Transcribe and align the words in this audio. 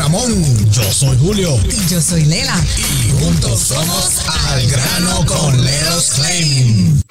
Ramón. 0.00 0.70
Yo 0.72 0.82
soy 0.94 1.18
Julio. 1.18 1.58
Y 1.68 1.92
yo 1.92 2.00
soy 2.00 2.24
Lela. 2.24 2.56
Y 2.78 3.22
juntos 3.22 3.60
somos 3.60 4.22
Al 4.48 4.66
Grano 4.66 5.26
con 5.26 5.62
Leros 5.62 6.12
Claim. 6.14 7.02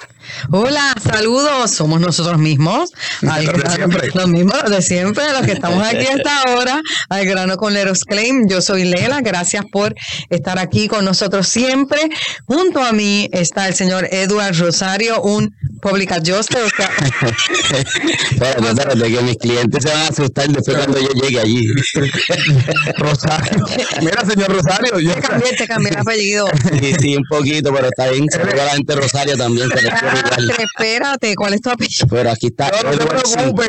Hola, 0.50 0.94
saludos. 1.00 1.70
Somos 1.70 2.00
nosotros 2.00 2.38
mismos. 2.38 2.90
Al 3.28 3.44
los 3.44 3.62
de 3.62 3.70
siempre. 3.70 4.10
Los 4.14 4.28
mismos, 4.28 4.64
de 4.68 4.82
siempre, 4.82 5.24
los 5.32 5.42
que 5.42 5.52
estamos 5.52 5.86
aquí 5.86 6.06
hasta 6.06 6.42
ahora. 6.42 6.80
Al 7.08 7.26
grano 7.26 7.56
con 7.56 7.74
Leros 7.74 8.04
Claim. 8.04 8.48
Yo 8.48 8.60
soy 8.60 8.84
Lela. 8.84 9.20
Gracias 9.20 9.64
por 9.70 9.94
estar 10.28 10.58
aquí 10.58 10.88
con 10.88 11.04
nosotros 11.04 11.46
siempre. 11.46 12.00
Junto 12.46 12.82
a 12.82 12.92
mí 12.92 13.28
está 13.32 13.68
el 13.68 13.74
señor 13.74 14.08
Eduard 14.10 14.56
Rosario, 14.58 15.22
un 15.22 15.54
public 15.80 16.12
adjuster. 16.12 16.60
Espérate, 18.30 18.68
espérate, 18.68 19.12
que 19.12 19.22
mis 19.22 19.36
clientes 19.36 19.82
se 19.82 19.88
van 19.88 19.98
a 20.00 20.08
asustar 20.08 20.48
después 20.48 20.76
cuando 20.76 20.98
yo 21.00 21.08
llegue 21.08 21.40
allí. 21.40 21.64
Rosario. 22.98 23.64
Mira, 24.00 24.24
señor 24.24 24.52
Rosario. 24.52 24.98
Yo... 25.00 25.14
te 25.14 25.20
cambié, 25.20 25.56
te 25.56 25.66
cambié 25.66 25.90
el 25.90 25.96
apellido. 26.00 26.46
Sí, 26.80 26.94
sí, 27.00 27.16
un 27.16 27.24
poquito, 27.28 27.72
pero 27.72 27.88
está 27.88 28.10
bien. 28.10 28.26
Se 28.30 28.38
la 28.38 28.70
gente 28.70 28.94
Rosario 28.94 29.36
también. 29.36 29.68
Se 29.70 29.86
igual. 29.86 30.54
Espérate, 30.58 31.34
¿cuál 31.34 31.54
es 31.54 31.60
tu 31.60 31.70
apellido? 31.70 32.06
Pero 32.08 32.30
aquí 32.30 32.46
está. 32.48 32.70
No, 32.70 32.90
no 32.90 32.98
te 32.98 33.06
preocupes, 33.06 33.68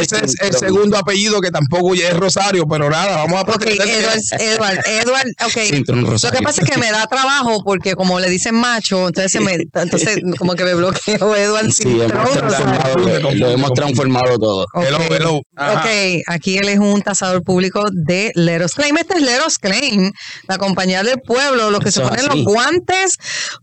Ese 0.00 0.24
es 0.24 0.34
el 0.40 0.54
segundo 0.54 0.96
apellido 0.98 1.40
que 1.40 1.50
tampoco 1.50 1.94
ya 1.94 2.08
es 2.08 2.16
Rosario, 2.16 2.66
pero 2.66 2.90
nada, 2.90 3.16
vamos 3.16 3.38
a 3.38 3.42
Ok, 3.42 3.62
proceder. 3.62 3.88
Edward, 3.88 4.20
Edward, 4.40 4.78
Edward, 4.86 5.28
ok. 5.44 6.22
Lo 6.22 6.30
que 6.30 6.42
pasa 6.42 6.62
es 6.62 6.70
que 6.70 6.78
me 6.78 6.90
da 6.90 7.06
trabajo 7.06 7.62
porque 7.64 7.94
como 7.94 8.20
le 8.20 8.28
dicen 8.30 8.54
macho, 8.54 9.08
entonces 9.08 9.32
se 9.32 9.40
me, 9.40 9.54
entonces 9.54 10.18
como 10.38 10.54
que 10.54 10.64
me 10.64 10.74
bloqueo 10.74 11.36
Edward. 11.36 11.72
Sí, 11.72 12.00
hemos 12.00 13.34
lo 13.34 13.50
hemos 13.50 13.72
transformado 13.72 14.38
todo. 14.38 14.66
Ok, 14.74 15.86
aquí 16.26 16.58
él 16.58 16.68
es 16.68 16.78
un 16.78 17.02
tasador 17.02 17.42
público 17.42 17.75
de 17.92 18.32
Leros 18.34 18.74
Claim. 18.74 18.96
Este 18.96 19.14
es 19.16 19.22
Leros 19.22 19.58
Claim, 19.58 20.12
la 20.48 20.58
compañía 20.58 21.02
del 21.02 21.20
pueblo, 21.20 21.70
los 21.70 21.80
que 21.80 21.90
se 21.92 22.00
Eso 22.00 22.08
ponen 22.08 22.26
así. 22.28 22.42
los 22.42 22.44
guantes 22.52 23.16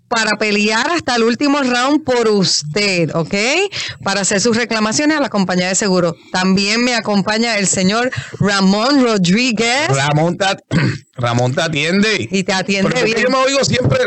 para 0.08 0.38
pelear 0.38 0.92
hasta 0.92 1.16
el 1.16 1.23
último 1.23 1.59
round 1.59 2.03
por 2.03 2.28
usted, 2.28 3.09
¿ok? 3.16 3.34
Para 4.03 4.22
hacer 4.22 4.39
sus 4.41 4.56
reclamaciones 4.56 5.17
a 5.17 5.22
la 5.22 5.30
compañía 5.30 5.67
de 5.67 5.75
seguro. 5.75 6.16
También 6.31 6.84
me 6.84 6.95
acompaña 6.95 7.58
el 7.58 7.67
señor 7.67 8.11
Ramón 8.39 9.03
Rodríguez 9.03 9.88
Ramón 9.89 10.38
te, 10.38 10.45
at- 10.45 10.59
Ramón 11.16 11.53
te 11.56 11.61
atiende. 11.61 12.28
y 12.31 12.44
te 12.44 12.53
atiende 12.53 12.84
Porque 12.91 13.03
bien. 13.06 13.17
yo 13.23 13.30
me 13.30 13.38
oigo 13.38 13.64
siempre, 13.64 14.00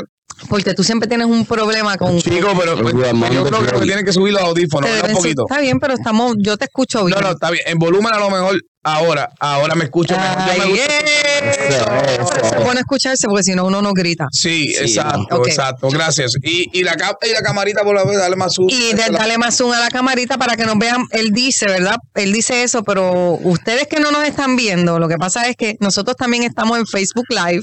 Porque 0.48 0.74
tú 0.74 0.84
siempre 0.84 1.08
tienes 1.08 1.26
un 1.26 1.44
problema 1.44 1.96
con. 1.96 2.20
chico, 2.20 2.52
pero 2.58 2.76
pues, 2.80 2.94
yo 3.32 3.44
creo 3.44 3.80
que 3.80 3.86
tienen 3.86 4.04
que 4.04 4.12
subir 4.12 4.32
los 4.34 4.42
audífonos, 4.42 4.88
un 5.08 5.12
poquito. 5.14 5.44
Está 5.48 5.60
bien, 5.60 5.80
pero 5.80 5.94
estamos, 5.94 6.34
yo 6.38 6.56
te 6.56 6.66
escucho 6.66 7.04
bien. 7.04 7.18
No, 7.18 7.26
no, 7.26 7.32
está 7.34 7.50
bien. 7.50 7.64
En 7.66 7.78
volumen 7.78 8.12
a 8.12 8.18
lo 8.18 8.30
mejor 8.30 8.60
ahora, 8.86 9.28
ahora 9.40 9.74
me 9.74 9.84
escucho 9.84 10.16
mejor. 10.16 10.38
Yo 10.38 10.44
me 10.58 10.62
Ay, 10.64 10.70
gusta- 10.70 10.84
eh. 10.94 12.20
Es 12.56 12.64
bueno 12.64 12.80
escucharse 12.80 13.26
porque 13.28 13.42
si 13.42 13.54
no 13.54 13.64
uno 13.66 13.82
no 13.82 13.92
grita. 13.92 14.26
Sí, 14.32 14.68
Sí, 14.72 14.76
exacto, 14.78 15.44
exacto. 15.46 15.88
Gracias. 15.90 16.32
Y, 16.42 16.70
y, 16.78 16.82
la, 16.82 16.96
y 17.22 17.32
la 17.32 17.42
camarita 17.42 17.82
por 17.82 17.94
la 17.94 18.04
vez, 18.04 18.18
dale 18.18 18.36
más 18.36 18.54
zoom. 18.54 18.68
Y 18.70 18.92
de- 18.94 19.10
dale 19.10 19.38
más 19.38 19.56
zoom 19.56 19.72
a 19.72 19.80
la 19.80 19.88
camarita 19.88 20.38
para 20.38 20.56
que 20.56 20.64
nos 20.64 20.78
vean. 20.78 21.04
Él 21.10 21.30
dice, 21.32 21.66
¿verdad? 21.66 21.96
Él 22.14 22.32
dice 22.32 22.62
eso, 22.62 22.82
pero 22.84 23.32
ustedes 23.42 23.86
que 23.88 24.00
no 24.00 24.10
nos 24.10 24.24
están 24.24 24.56
viendo, 24.56 24.98
lo 24.98 25.08
que 25.08 25.16
pasa 25.16 25.46
es 25.48 25.56
que 25.56 25.76
nosotros 25.80 26.16
también 26.16 26.42
estamos 26.42 26.78
en 26.78 26.86
Facebook 26.86 27.26
Live, 27.28 27.62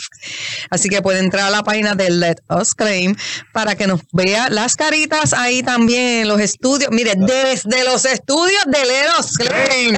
así 0.69 0.89
que 0.89 1.01
pueden 1.01 1.25
entrar 1.25 1.45
a 1.45 1.49
la 1.49 1.63
página 1.63 1.95
de 1.95 2.09
Let 2.09 2.35
Us 2.49 2.73
Claim 2.75 3.15
para 3.53 3.75
que 3.75 3.87
nos 3.87 4.01
vea 4.11 4.49
las 4.49 4.75
caritas 4.75 5.33
ahí 5.33 5.63
también 5.63 6.21
en 6.23 6.27
los 6.27 6.39
estudios. 6.39 6.91
Mire, 6.91 7.13
desde 7.17 7.83
los 7.85 8.05
estudios 8.05 8.63
de 8.67 8.85
Let 8.85 9.05
Us 9.19 9.31
Claim. 9.37 9.95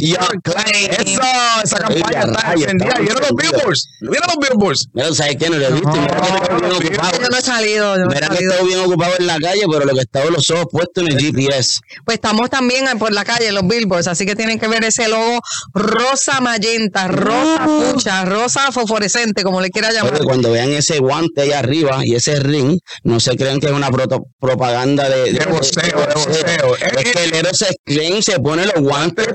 Your 0.00 0.42
claim. 0.42 0.90
Eso, 0.90 1.22
esa 1.64 1.76
campaña 1.78 2.20
está 2.20 2.52
encendida. 2.52 2.94
¿Vieron 3.00 3.22
los 3.22 3.32
billboards? 3.34 3.88
¿Vieron 4.00 4.28
los 4.28 4.48
billboards? 4.48 4.88
Mira, 4.92 5.14
¿sabes 5.14 5.36
qué? 5.36 5.50
No 5.50 5.58
lo 5.58 5.66
he 5.66 5.72
visto. 5.72 5.92
Que. 5.92 7.18
Yo 7.20 7.28
no 7.30 7.36
he 7.36 7.42
salido, 7.42 7.96
yo 7.96 8.04
no 8.04 8.10
Mira 8.10 8.28
que 8.28 8.44
estoy 8.44 8.66
bien 8.68 8.80
ocupado 8.80 9.14
en 9.18 9.26
la 9.26 9.38
calle, 9.38 9.62
pero 9.70 9.84
lo 9.84 9.94
que 9.94 10.00
estaba 10.00 10.26
los 10.30 10.50
ojos 10.50 10.66
puestos 10.70 11.04
en 11.04 11.12
el 11.12 11.18
GPS. 11.18 11.80
Pues 12.04 12.16
estamos 12.16 12.50
también 12.50 12.86
por 12.98 13.12
la 13.12 13.24
calle, 13.24 13.52
los 13.52 13.66
billboards, 13.66 14.08
así 14.08 14.26
que 14.26 14.36
tienen 14.36 14.58
que 14.58 14.68
ver 14.68 14.84
ese 14.84 15.08
logo 15.08 15.40
rosa 15.74 16.40
magenta, 16.40 17.08
rosa 17.08 17.66
pucha, 17.66 18.24
rosa 18.24 18.72
fosforescente, 18.72 19.42
como 19.42 19.60
le 19.60 19.70
quiera 19.70 19.92
llamar. 19.92 20.18
Cuando 20.24 20.52
vean 20.52 20.70
ese 20.70 20.98
guante 20.98 21.42
ahí 21.42 21.52
arriba 21.52 22.00
y 22.04 22.14
ese 22.14 22.40
ring, 22.40 22.78
no 23.02 23.20
se 23.20 23.36
crean 23.36 23.60
que 23.60 23.66
es 23.66 23.72
una 23.72 23.90
propaganda 24.40 25.08
de, 25.08 25.32
De 25.32 25.46
boxeo, 25.46 25.82
de 25.82 26.14
boxeo. 26.14 26.76
Es 26.76 27.12
que 27.12 27.24
el 27.24 27.34
héroe 27.34 27.54
se 27.54 27.76
creen, 27.88 28.22
se 28.22 28.38
pone 28.38 28.64
los 28.64 28.80
guantes. 28.82 29.28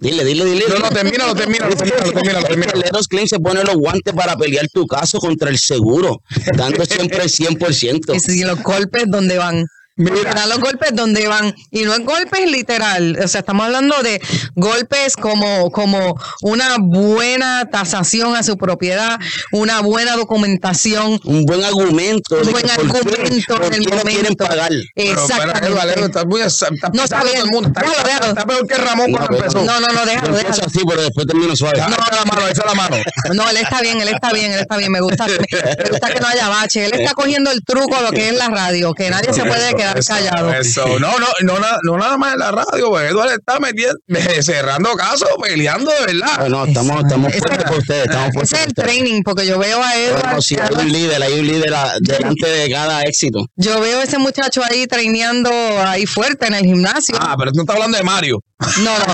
Dile, 0.00 0.24
dile, 0.24 0.46
dile. 0.46 0.64
No, 0.68 0.78
no, 0.78 0.88
termínalo, 0.88 1.34
termínalo, 1.34 1.76
termínalo, 1.76 2.12
termínalo, 2.12 2.46
termínalo. 2.46 2.80
El 2.80 3.06
Klein 3.06 3.28
se 3.28 3.38
pone 3.38 3.62
los 3.62 3.74
guantes 3.74 4.14
para 4.14 4.34
pelear 4.34 4.66
tu 4.72 4.86
caso 4.86 5.18
contra 5.18 5.50
el 5.50 5.58
seguro, 5.58 6.22
dando 6.56 6.86
siempre 6.86 7.22
el 7.22 7.28
100%. 7.28 8.14
Y 8.14 8.20
si 8.32 8.44
los 8.44 8.62
golpes 8.62 9.04
donde 9.08 9.36
van. 9.36 9.66
Mira. 9.96 10.32
Dan 10.32 10.48
los 10.48 10.60
golpes 10.60 10.94
donde 10.94 11.28
van. 11.28 11.54
Y 11.70 11.82
no 11.82 11.92
es 11.92 12.00
golpes 12.06 12.50
literal. 12.50 13.18
O 13.22 13.28
sea, 13.28 13.40
estamos 13.40 13.66
hablando 13.66 13.94
de 14.02 14.20
golpes 14.54 15.14
como, 15.16 15.70
como 15.70 16.18
una 16.42 16.76
buena 16.78 17.68
tasación 17.70 18.34
a 18.34 18.42
su 18.42 18.56
propiedad, 18.56 19.18
una 19.52 19.80
buena 19.80 20.16
documentación, 20.16 21.20
Un 21.24 21.44
buen 21.44 21.62
argumento. 21.64 22.36
un 22.40 22.50
buen 22.50 22.70
argumento 22.70 23.62
en 23.62 23.74
el 23.74 23.82
no 23.84 23.90
quieren 23.90 24.22
momento. 24.22 24.46
pagar. 24.46 24.72
Exactamente. 24.94 26.04
Estás 26.04 26.26
muy- 26.26 26.40
estás 26.40 26.70
No, 26.94 27.04
está 27.04 27.20
a 27.20 27.24
bien. 27.24 27.36
el 27.42 27.46
mundo. 27.50 27.68
Está, 27.68 27.82
Déjalo, 27.82 28.02
déjalo. 28.08 28.26
está 28.28 28.46
peor 28.46 28.66
que 28.66 28.74
Ramón 28.76 29.10
No, 29.12 29.18
cuando 29.18 29.36
empezó. 29.36 29.64
No, 29.64 29.80
no, 29.80 29.88
no, 29.88 30.06
déjalo, 30.06 30.36
déjalo. 30.36 30.64
así, 30.66 30.80
pero 30.88 31.02
después 31.02 31.26
termino 31.26 31.54
suave. 31.56 31.78
No, 31.80 31.88
la 31.88 32.24
mano, 32.24 32.48
echa 32.48 32.62
la 32.64 32.74
mano. 32.74 32.96
No, 33.34 33.50
él 33.50 33.56
está 33.58 33.80
bien, 33.82 34.00
él 34.00 34.08
está 34.08 34.32
bien, 34.32 34.52
él 34.52 34.60
está 34.60 34.76
bien. 34.76 34.90
Me 34.92 35.00
gusta, 35.00 35.26
me, 35.26 35.34
me 35.34 35.90
gusta 35.90 36.08
que 36.10 36.20
no 36.20 36.26
haya 36.26 36.48
bache. 36.48 36.86
Él 36.86 36.92
está 36.94 37.12
cogiendo 37.14 37.50
el 37.50 37.62
truco 37.64 37.96
de 37.96 38.02
lo 38.02 38.10
que 38.12 38.28
es 38.28 38.34
la 38.36 38.48
radio, 38.48 38.94
que 38.94 39.10
nadie 39.10 39.32
se 39.32 39.44
puede 39.44 39.68
Eso, 39.68 39.76
quedar 39.94 39.98
eso, 39.98 40.12
callado. 40.14 40.54
Eso, 40.54 40.98
no, 40.98 41.18
no, 41.18 41.26
no, 41.42 41.58
no 41.82 41.98
nada 41.98 42.16
más 42.16 42.32
en 42.34 42.38
la 42.40 42.50
radio, 42.52 42.88
pues 42.90 43.10
Eduardo 43.10 43.32
está 43.34 43.58
metiendo, 43.60 43.98
cerrando 44.42 44.90
casos, 44.94 45.28
peleando 45.42 45.90
de 45.90 46.06
verdad. 46.14 46.38
Bueno, 46.40 46.64
estamos, 46.64 47.02
estamos 47.04 47.32
puestos 47.32 47.64
por 47.64 47.78
ustedes. 47.78 48.04
Estamos 48.04 48.28
Ese 48.28 48.34
puestos 48.34 48.58
es 48.60 48.66
el 48.66 48.74
por 48.74 48.84
ustedes. 48.84 48.98
training, 49.02 49.22
porque 49.22 49.46
yo 49.46 49.58
veo 49.58 49.82
a 49.82 49.96
Edward. 49.96 50.22
Bueno, 50.22 50.42
si 50.42 50.56
hay 50.58 50.74
un 50.74 50.92
líder, 50.92 51.22
hay 51.22 51.40
un 51.40 51.46
líder 51.46 51.72
delante 52.00 52.46
de 52.48 52.70
cada 52.70 53.02
éxito. 53.02 53.46
Yo 53.56 53.80
veo 53.80 54.00
a 54.00 54.04
ese 54.04 54.18
muchacho 54.18 54.62
ahí 54.68 54.86
traineando 54.86 55.50
ahí 55.84 56.06
fuerte 56.06 56.46
en 56.46 56.54
el 56.54 56.64
gimnasio. 56.64 57.16
Ah, 57.20 57.34
pero 57.38 57.50
tú 57.52 57.56
no 57.56 57.62
estás 57.62 57.76
hablando 57.76 57.96
de 57.98 58.04
Mario. 58.04 58.40
No, 58.82 58.98
no. 58.98 59.06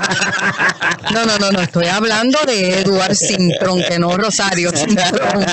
No, 1.13 1.25
no, 1.25 1.37
no, 1.37 1.51
no. 1.51 1.61
Estoy 1.61 1.87
hablando 1.87 2.37
de 2.45 2.81
Eduard 2.81 3.15
Sintron, 3.15 3.81
que 3.83 3.97
no 3.97 4.17
Rosario 4.17 4.71
Sintron. 4.75 5.45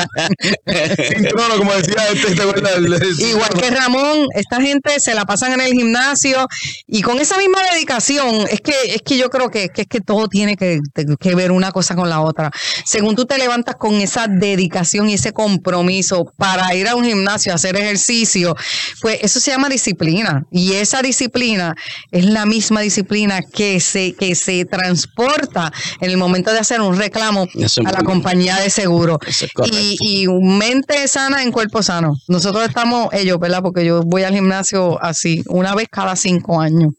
Sin 1.08 1.28
trono, 1.28 1.58
como 1.58 1.72
decía 1.74 2.08
este, 2.12 3.24
Igual 3.24 3.50
que 3.50 3.70
Ramón, 3.70 4.26
esta 4.34 4.60
gente 4.60 4.98
se 4.98 5.14
la 5.14 5.24
pasan 5.24 5.52
en 5.52 5.60
el 5.60 5.72
gimnasio 5.72 6.46
y 6.86 7.02
con 7.02 7.20
esa 7.20 7.38
misma 7.38 7.60
dedicación, 7.72 8.46
es 8.50 8.60
que, 8.60 8.74
es 8.86 9.02
que 9.02 9.16
yo 9.16 9.30
creo 9.30 9.48
que, 9.48 9.68
que 9.68 9.82
es 9.82 9.88
que 9.88 10.00
todo 10.00 10.28
tiene 10.28 10.56
que, 10.56 10.80
que 11.20 11.34
ver 11.34 11.52
una 11.52 11.70
cosa 11.70 11.94
con 11.94 12.08
la 12.10 12.20
otra. 12.20 12.50
Según 12.84 13.14
tú 13.14 13.26
te 13.26 13.38
levantas 13.38 13.76
con 13.76 13.94
esa 14.00 14.26
dedicación 14.26 15.08
y 15.08 15.14
ese 15.14 15.32
compromiso 15.32 16.24
para 16.36 16.74
ir 16.74 16.88
a 16.88 16.96
un 16.96 17.04
gimnasio 17.04 17.52
a 17.52 17.56
hacer 17.56 17.76
ejercicio, 17.76 18.56
pues 19.00 19.18
eso 19.22 19.38
se 19.38 19.52
llama 19.52 19.68
disciplina. 19.68 20.44
Y 20.50 20.72
esa 20.74 21.00
disciplina 21.02 21.74
es 22.10 22.24
la 22.24 22.44
misma 22.44 22.80
disciplina 22.80 23.40
que 23.42 23.83
se, 23.84 24.14
que 24.14 24.34
se 24.34 24.64
transporta 24.64 25.72
en 26.00 26.10
el 26.10 26.16
momento 26.16 26.52
de 26.52 26.58
hacer 26.58 26.80
un 26.80 26.96
reclamo 26.96 27.46
Eso 27.54 27.82
a 27.84 27.92
la 27.92 28.02
compañía 28.02 28.56
de 28.56 28.70
seguro. 28.70 29.18
Eso 29.26 29.44
es 29.46 29.52
correcto. 29.52 29.78
Y, 29.78 30.24
y 30.24 30.28
mente 30.28 31.06
sana 31.08 31.42
en 31.42 31.52
cuerpo 31.52 31.82
sano. 31.82 32.14
Nosotros 32.28 32.66
estamos, 32.66 33.12
ellos, 33.12 33.38
¿verdad? 33.38 33.62
Porque 33.62 33.84
yo 33.84 34.02
voy 34.02 34.22
al 34.22 34.34
gimnasio 34.34 35.02
así, 35.02 35.42
una 35.48 35.74
vez 35.74 35.88
cada 35.90 36.16
cinco 36.16 36.60
años. 36.60 36.92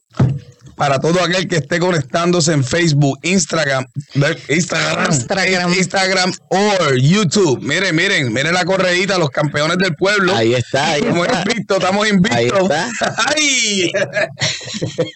Para 0.75 1.00
todo 1.00 1.22
aquel 1.22 1.48
que 1.48 1.57
esté 1.57 1.80
conectándose 1.80 2.54
en 2.54 2.63
Facebook, 2.63 3.19
Instagram, 3.24 3.86
Instagram, 4.50 5.12
Instagram. 5.12 5.74
Instagram 5.74 6.33
o 6.50 6.94
YouTube. 6.95 7.62
Miren, 7.62 7.95
miren, 7.95 8.33
miren 8.33 8.54
la 8.54 8.66
correíta, 8.66 9.18
los 9.18 9.30
campeones 9.30 9.77
del 9.77 9.95
pueblo. 9.95 10.36
Ahí 10.36 10.54
está, 10.54 10.92
ahí 10.92 11.01
Estamos 11.01 11.27
está. 11.27 11.42
invictos, 11.42 11.77
estamos 11.77 12.07
invictos. 12.07 12.38
Ahí 12.38 12.48
está. 12.48 12.89
¡Ay! 13.36 13.92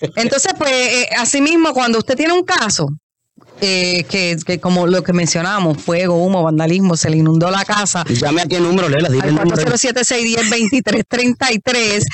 Entonces, 0.16 0.54
pues, 0.58 0.72
eh, 0.72 1.10
asimismo, 1.18 1.74
cuando 1.74 2.00
usted 2.00 2.16
tiene 2.16 2.34
un 2.34 2.44
caso, 2.44 2.88
eh, 3.62 4.06
que, 4.10 4.38
que 4.46 4.60
como 4.60 4.88
lo 4.88 5.04
que 5.04 5.12
mencionamos, 5.12 5.82
fuego, 5.82 6.16
humo, 6.16 6.44
vandalismo, 6.44 6.96
se 6.96 7.10
le 7.10 7.18
inundó 7.18 7.52
la 7.52 7.66
casa, 7.66 8.06
Llame 8.08 8.44
a 8.44 8.46
qué 8.46 8.58
número, 8.60 8.88
Lela, 8.88 9.10
dile 9.10 9.28
el 9.28 9.38
al 9.38 9.50
número. 9.50 9.70
407-610-2333. 9.74 12.06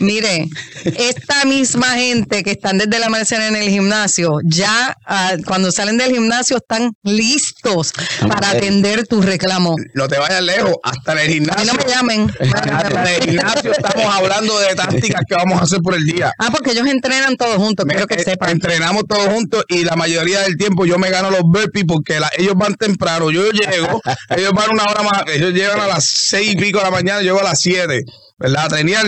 Mire, 0.00 0.48
esta 0.84 1.44
misma 1.44 1.92
gente 1.94 2.42
que 2.42 2.50
están 2.50 2.78
desde 2.78 2.98
la 2.98 3.08
mañana 3.08 3.46
en 3.46 3.54
el 3.56 3.68
gimnasio, 3.68 4.38
ya 4.44 4.96
ah, 5.06 5.34
cuando 5.46 5.70
salen 5.70 5.96
del 5.98 6.10
gimnasio 6.12 6.56
están 6.56 6.92
listos 7.04 7.92
para 8.28 8.50
atender 8.50 9.06
tu 9.06 9.22
reclamo. 9.22 9.76
No 9.94 10.08
te 10.08 10.18
vayas 10.18 10.42
lejos, 10.42 10.74
hasta 10.82 11.12
en 11.12 11.18
el 11.18 11.24
A 11.24 11.28
mí 11.28 11.34
gimnasio. 11.34 11.72
no 11.72 11.78
me 11.78 11.90
llamen. 11.90 12.32
Hasta 12.72 13.14
en 13.14 13.22
el 13.22 13.30
gimnasio 13.30 13.72
estamos 13.72 14.04
hablando 14.14 14.58
de 14.58 14.74
tácticas 14.74 15.22
que 15.28 15.34
vamos 15.36 15.60
a 15.60 15.64
hacer 15.64 15.78
por 15.80 15.94
el 15.94 16.04
día. 16.04 16.32
Ah, 16.38 16.48
porque 16.50 16.72
ellos 16.72 16.86
entrenan 16.88 17.36
todos 17.36 17.56
juntos, 17.56 17.86
quiero 17.88 18.06
que 18.06 18.14
Eh, 18.16 18.24
sepan. 18.24 18.50
Entrenamos 18.50 19.04
todos 19.08 19.28
juntos 19.28 19.64
y 19.68 19.84
la 19.84 19.94
mayoría 19.94 20.40
del 20.40 20.56
tiempo 20.56 20.86
yo 20.86 20.98
me 20.98 21.10
gano 21.10 21.30
los 21.30 21.42
burpees 21.42 21.84
porque 21.86 22.18
la- 22.18 22.30
ellos 22.36 22.54
van 22.56 22.74
temprano, 22.74 23.30
yo 23.30 23.48
llego, 23.50 24.00
ellos 24.36 24.52
van 24.52 24.70
una 24.72 24.84
hora 24.84 25.02
más, 25.02 25.22
ellos 25.32 25.52
llegan 25.52 25.80
a 25.80 25.86
las 25.86 26.04
seis 26.04 26.52
y 26.52 26.56
pico 26.56 26.78
de 26.78 26.84
la 26.84 26.90
mañana, 26.90 27.18
yo 27.20 27.26
llego 27.34 27.40
a 27.40 27.44
las 27.50 27.60
siete, 27.60 28.02
¿verdad? 28.38 28.64
A 28.66 28.68
trenear 28.68 29.06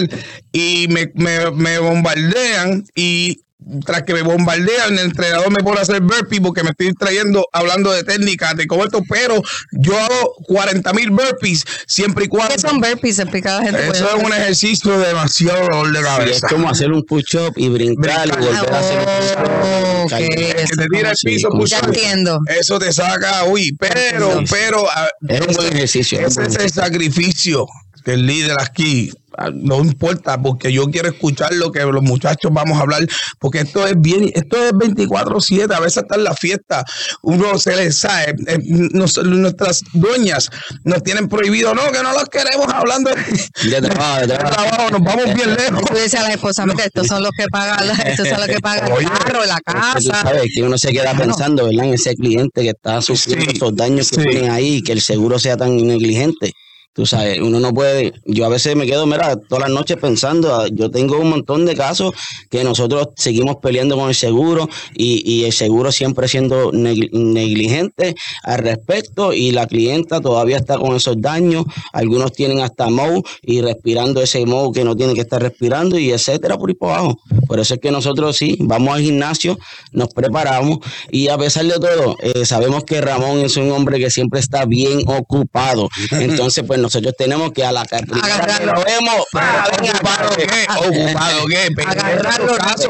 y 0.53 0.87
me, 0.89 1.11
me, 1.15 1.51
me 1.53 1.79
bombardean 1.79 2.85
y 2.95 3.41
tras 3.85 4.05
que 4.05 4.15
me 4.15 4.23
bombardean, 4.23 4.95
el 4.95 5.05
entrenador 5.05 5.51
me 5.53 5.63
pone 5.63 5.81
a 5.81 5.83
hacer 5.83 6.01
burpees 6.01 6.41
porque 6.41 6.63
me 6.63 6.71
estoy 6.71 6.95
trayendo, 6.95 7.47
hablando 7.53 7.93
de 7.93 8.03
técnicas, 8.05 8.57
de 8.57 8.67
cómo 8.67 8.85
esto, 8.85 9.03
pero 9.07 9.43
yo 9.73 9.99
hago 10.01 10.35
40 10.47 10.93
mil 10.95 11.11
burpees 11.11 11.65
siempre 11.87 12.25
y 12.25 12.29
cuando... 12.29 12.55
¿Qué 12.55 12.59
son 12.61 12.81
burpees? 12.81 13.19
Explica 13.19 13.59
a 13.59 13.61
la 13.61 13.67
gente. 13.67 13.83
Eso 13.83 13.91
pues. 14.11 14.15
es 14.17 14.25
un 14.25 14.33
ejercicio 14.33 14.99
demasiado 14.99 15.61
dolor 15.69 15.93
de 15.93 15.99
Y 15.99 16.01
es 16.01 16.07
cabeza. 16.41 16.49
como 16.49 16.71
hacer 16.71 16.91
un 16.91 17.03
push-up 17.05 17.53
y 17.57 17.69
brincar 17.69 18.29
y 18.29 18.31
volver 18.31 18.75
a 18.75 18.79
hacer 18.79 18.99
un 18.99 19.05
Oh, 19.05 20.05
push-up. 20.05 20.15
ok. 20.15 20.19
que 20.19 20.65
te 20.77 20.87
tira 20.97 21.11
el 21.11 21.17
Sí, 21.17 21.27
piso, 21.27 21.51
entiendo. 21.85 22.39
Eso 22.59 22.79
te 22.79 22.93
saca, 22.95 23.45
uy, 23.45 23.77
pero, 23.79 24.39
Sí, 24.41 24.47
sí. 24.47 24.55
pero, 24.59 24.87
ah, 24.91 25.07
Es 25.29 25.41
un 25.47 25.55
buen 25.55 25.77
ejercicio. 25.77 26.19
es 26.19 26.39
ese 26.39 26.49
es 26.49 26.57
el 26.65 26.71
sacrificio 26.71 27.67
que 28.07 28.15
el 28.15 28.25
líder 28.27 28.57
aquí, 28.59 29.13
ah, 29.15 29.20
no 29.53 29.79
importa, 29.79 30.41
porque 30.41 30.73
yo 30.73 30.87
quiero 30.91 31.09
escuchar 31.09 31.53
lo 31.55 31.73
que 31.73 31.81
los 31.81 32.03
muchachos 32.03 32.51
vamos 32.53 32.79
a 32.79 32.83
hablar, 32.83 33.07
porque 33.39 33.61
esto 33.61 33.87
es 33.87 33.99
bien, 34.01 34.31
esto 34.35 34.57
es 34.65 34.73
24-7, 34.73 35.73
a 35.75 35.81
veces 35.81 35.99
hasta 36.03 36.17
en 36.17 36.25
la 36.25 36.35
fiesta, 36.35 36.85
uno 37.23 37.59
se 37.59 37.77
les 37.77 37.99
sabe, 37.99 38.35
eh, 38.47 38.59
nos- 38.93 39.17
nuestras 39.25 39.83
dueñas 39.93 40.51
nos 40.85 41.03
tienen 41.03 41.29
prohibido, 41.29 41.75
no, 41.75 41.91
que 41.91 42.03
no 42.03 42.13
los 42.13 42.25
queremos 42.25 42.67
hablando 42.73 43.11
de, 43.11 43.71
De 43.71 43.81
trabajo, 43.81 44.21
de 44.21 44.27
trabajo. 44.37 44.91
nos 44.91 45.03
vamos 45.03 45.35
bien 45.35 45.55
lejos. 45.57 45.85
Tú 45.87 45.95
dices 45.95 46.15
a 46.17 46.23
la 46.25 46.33
esposa, 46.35 46.67
mira, 46.67 46.85
estos 46.85 47.07
son 47.07 47.23
los 47.23 47.33
que 47.33 47.47
pagan, 47.51 47.89
estos 48.07 48.29
son 48.29 48.39
los 48.41 48.49
que 48.49 48.59
pagan 48.61 48.93
Oye, 48.93 49.05
el 49.05 49.11
carro, 49.11 49.45
la 49.47 49.57
tú 49.57 49.73
casa. 49.73 50.01
sabes 50.23 50.51
que 50.55 50.63
uno 50.63 50.77
se 50.77 50.91
queda 50.93 51.15
pensando, 51.15 51.67
¿verdad? 51.67 51.87
En 51.87 51.95
ese 51.95 52.15
cliente 52.15 52.63
que 52.63 52.71
está 52.71 53.01
sufriendo 53.01 53.47
Sí, 53.51 53.57
esos 53.57 53.75
daños 53.77 54.11
que 54.11 54.23
sí. 54.23 54.29
tienen 54.29 54.51
ahí 54.51 54.77
y 54.77 54.83
que 54.83 54.93
el 54.93 55.01
seguro 55.01 55.39
sea 55.39 55.57
tan 55.57 55.77
negligente. 55.77 56.53
Tú 56.93 57.07
sabes, 57.07 57.39
uno 57.41 57.61
no 57.61 57.73
puede, 57.73 58.13
yo 58.25 58.45
a 58.45 58.49
veces 58.49 58.75
me 58.75 58.85
quedo, 58.85 59.07
mira, 59.07 59.37
todas 59.37 59.63
las 59.63 59.71
noches 59.71 59.97
pensando, 59.97 60.53
ah, 60.53 60.67
yo 60.73 60.91
tengo 60.91 61.19
un 61.19 61.31
montón 61.31 61.65
de 61.65 61.77
casos 61.77 62.13
que 62.51 62.65
nosotros 62.65 63.11
seguimos 63.17 63.57
peleando 63.63 63.97
con 63.97 64.09
el 64.09 64.15
seguro 64.17 64.69
y, 64.97 65.23
y 65.25 65.45
el 65.45 65.53
seguro 65.53 65.93
siempre 65.93 66.27
siendo 66.27 66.73
negli- 66.73 67.09
negligente 67.13 68.17
al 68.43 68.59
respecto 68.59 69.33
y 69.33 69.53
la 69.53 69.69
clienta 69.69 70.21
todavía 70.21 70.57
está 70.57 70.79
con 70.79 70.97
esos 70.97 71.21
daños, 71.21 71.65
algunos 71.93 72.33
tienen 72.33 72.59
hasta 72.59 72.89
MOU 72.91 73.23
y 73.43 73.61
respirando 73.61 74.21
ese 74.21 74.45
MOU 74.45 74.73
que 74.73 74.83
no 74.83 74.97
tiene 74.97 75.15
que 75.15 75.21
estar 75.21 75.41
respirando 75.41 75.97
y 75.97 76.11
etcétera 76.11 76.59
por 76.59 76.71
ahí 76.71 76.75
por 76.75 76.91
abajo. 76.91 77.21
Por 77.47 77.61
eso 77.61 77.75
es 77.75 77.81
que 77.81 77.93
nosotros 77.93 78.37
sí, 78.37 78.57
vamos 78.59 78.97
al 78.97 79.03
gimnasio, 79.03 79.57
nos 79.93 80.09
preparamos 80.13 80.79
y 81.13 81.29
a 81.29 81.39
pesar 81.39 81.67
de 81.67 81.75
todo, 81.79 82.17
eh, 82.21 82.45
sabemos 82.45 82.83
que 82.83 83.01
Ramón 83.01 83.39
es 83.39 83.57
un 83.57 83.71
hombre 83.71 84.01
que 84.01 84.11
siempre 84.11 84.41
está 84.41 84.65
bien 84.65 85.03
ocupado. 85.07 85.89
Entonces, 86.11 86.65
pues 86.67 86.80
nosotros 86.81 87.15
tenemos 87.17 87.53
que 87.53 87.65
a 87.65 87.73
la 87.73 87.85
primera 87.85 88.21
que 88.27 88.33
Agarrarlo. 88.33 88.73
lo 88.75 88.85
vemos, 88.85 89.17
¿Ocupado 89.33 90.37
qué? 90.37 90.67
¿Ocupado 90.79 91.47
qué? 91.47 91.69
De 91.71 92.47
los 92.47 92.59
casos, 92.59 92.89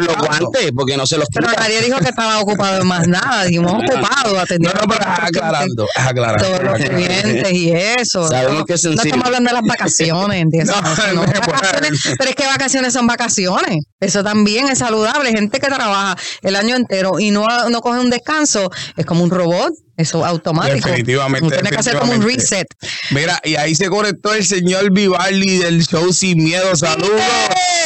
los 0.00 0.16
guantes, 0.16 0.72
porque 0.74 0.96
no 0.96 1.06
se 1.06 1.18
los 1.18 1.28
Pero 1.32 1.48
nadie 1.52 1.80
dijo 1.82 1.98
que 1.98 2.08
estaba 2.08 2.40
ocupado 2.40 2.80
en 2.80 2.86
más 2.86 3.06
nada, 3.06 3.44
dijimos 3.44 3.72
ocupado 3.72 4.34
No, 4.34 4.40
atendiendo 4.40 4.80
no, 4.80 4.86
pero 4.88 5.00
es 5.02 5.18
aclarando, 5.28 5.86
aclarando. 5.96 6.44
todos 6.44 6.62
los 6.62 6.74
clientes 6.78 7.52
y 7.52 7.70
eso. 7.72 8.28
Sabemos 8.28 8.60
no, 8.60 8.64
que 8.64 8.74
es 8.74 8.84
no 8.84 8.90
estamos 9.02 9.26
hablando 9.26 9.48
de 9.50 9.54
las 9.54 9.64
vacaciones, 9.64 10.40
¿entiendes? 10.42 10.74
No, 10.74 10.82
No, 10.82 11.14
no, 11.14 11.22
vacaciones, 11.22 12.00
pero 12.18 12.30
es 12.30 12.36
que 12.36 12.46
vacaciones 12.46 12.92
son 12.92 13.06
vacaciones. 13.06 13.84
Eso 14.04 14.22
también 14.22 14.68
es 14.68 14.78
saludable. 14.78 15.30
Gente 15.30 15.58
que 15.58 15.66
trabaja 15.66 16.16
el 16.42 16.56
año 16.56 16.76
entero 16.76 17.18
y 17.18 17.30
no, 17.30 17.46
no 17.70 17.80
coge 17.80 18.00
un 18.00 18.10
descanso, 18.10 18.70
es 18.96 19.06
como 19.06 19.24
un 19.24 19.30
robot. 19.30 19.72
Eso 19.96 20.24
automático. 20.24 20.88
Definitivamente, 20.88 21.54
Tiene 21.54 21.70
que 21.70 21.76
hacer 21.76 21.98
como 21.98 22.12
un 22.12 22.22
reset. 22.22 22.66
Mira, 23.10 23.40
y 23.44 23.54
ahí 23.54 23.76
se 23.76 23.88
conectó 23.88 24.34
el 24.34 24.44
señor 24.44 24.90
Vivaldi 24.90 25.58
del 25.58 25.86
show 25.86 26.12
Sin 26.12 26.42
Miedo. 26.42 26.74
Saludos. 26.74 27.20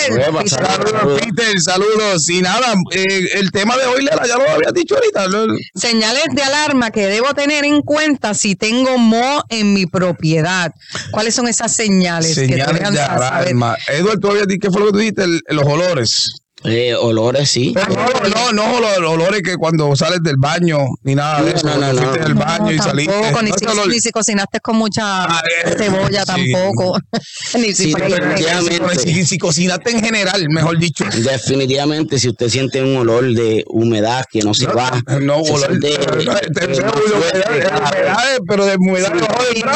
Epa, 0.06 0.42
Y 0.44 0.48
saludos. 0.48 0.90
Saludos, 0.90 1.20
Peter. 1.20 1.60
Saludos. 1.60 2.28
Y 2.30 2.40
nada, 2.42 2.74
eh, 2.92 3.28
el 3.34 3.50
tema 3.50 3.76
de 3.76 3.86
hoy, 3.86 4.04
Lela, 4.04 4.26
ya 4.26 4.36
lo 4.36 4.48
había 4.50 4.70
dicho 4.72 4.94
ahorita. 4.94 5.26
Señales 5.74 6.24
de 6.32 6.42
alarma 6.42 6.90
que 6.90 7.06
debo 7.06 7.32
tener 7.34 7.64
en 7.64 7.82
cuenta 7.82 8.34
si 8.34 8.54
tengo 8.56 8.98
mo 8.98 9.42
en 9.48 9.74
mi 9.74 9.86
propiedad. 9.86 10.72
¿Cuáles 11.10 11.34
son 11.34 11.48
esas 11.48 11.74
señales, 11.74 12.34
que 12.34 12.42
te 12.42 12.48
Señales 12.48 12.74
dejan 12.78 12.94
de 12.94 13.00
saber? 13.00 13.22
alarma. 13.22 13.76
Eduardo, 13.88 14.20
tú 14.20 14.30
habías 14.30 14.46
dicho, 14.46 14.68
¿qué 14.68 14.70
fue 14.72 14.80
lo 14.80 14.86
que 14.86 14.92
tú 14.92 14.98
dijiste? 14.98 15.22
El- 15.24 15.42
los 15.48 15.64
olores. 15.64 16.30
Eh, 16.64 16.93
olores, 16.94 17.49
sí. 17.50 17.72
Pero 17.75 17.88
no, 18.31 18.52
no, 18.52 18.80
no 18.80 19.00
los 19.00 19.11
olores 19.12 19.42
que 19.42 19.54
cuando 19.56 19.94
sales 19.94 20.18
del 20.25 20.35
baño, 20.38 20.78
ni 21.04 21.14
nada 21.14 21.42
de 21.42 21.52
eso. 21.52 21.66
no, 21.68 21.76
no, 21.78 21.92
no. 21.92 22.00
fuiste 22.02 22.18
del 22.25 22.35
No, 22.35 22.40
baño 22.44 22.73
y 22.73 22.78
saliste. 22.78 23.12
tampoco, 23.12 23.42
ni, 23.42 23.50
No, 23.50 23.56
si, 23.59 23.64
ese 23.64 23.75
olor- 23.75 23.88
ni 23.88 24.00
si 24.00 24.11
cocinaste 24.11 24.61
con 24.61 24.76
mucha 24.76 25.25
Ah, 25.25 25.42
eh, 25.64 25.75
cebolla 25.78 26.21
sí. 26.25 26.26
tampoco. 26.52 26.99
ni 27.54 27.73
si 27.75 27.85
Sí, 27.85 27.92
ya- 28.40 28.61
si, 28.99 29.12
si, 29.14 29.25
si 29.26 29.38
cocinaste 29.38 29.90
en 29.92 30.02
general, 30.04 30.47
mejor 30.50 30.78
dicho. 30.78 31.04
Definitivamente, 31.04 32.18
si 32.18 32.28
usted 32.28 32.49
siente 32.49 32.82
un 32.82 32.97
olor 32.97 33.32
de 33.35 33.64
humedad 33.68 34.25
que 34.30 34.40
no 34.42 34.52
se 34.52 34.66
va, 34.66 34.90
No, 35.21 35.44
se 35.44 35.52
olor. 35.52 35.68
siente, 35.80 35.97
no, 36.25 36.37
eh, 36.37 36.40
de 36.50 36.76
humedades, 36.76 38.40
pero 38.49 38.66
de 38.66 38.76
humedad 38.76 39.12
de 39.12 39.21
Sí, 39.54 39.62
no, 39.64 39.73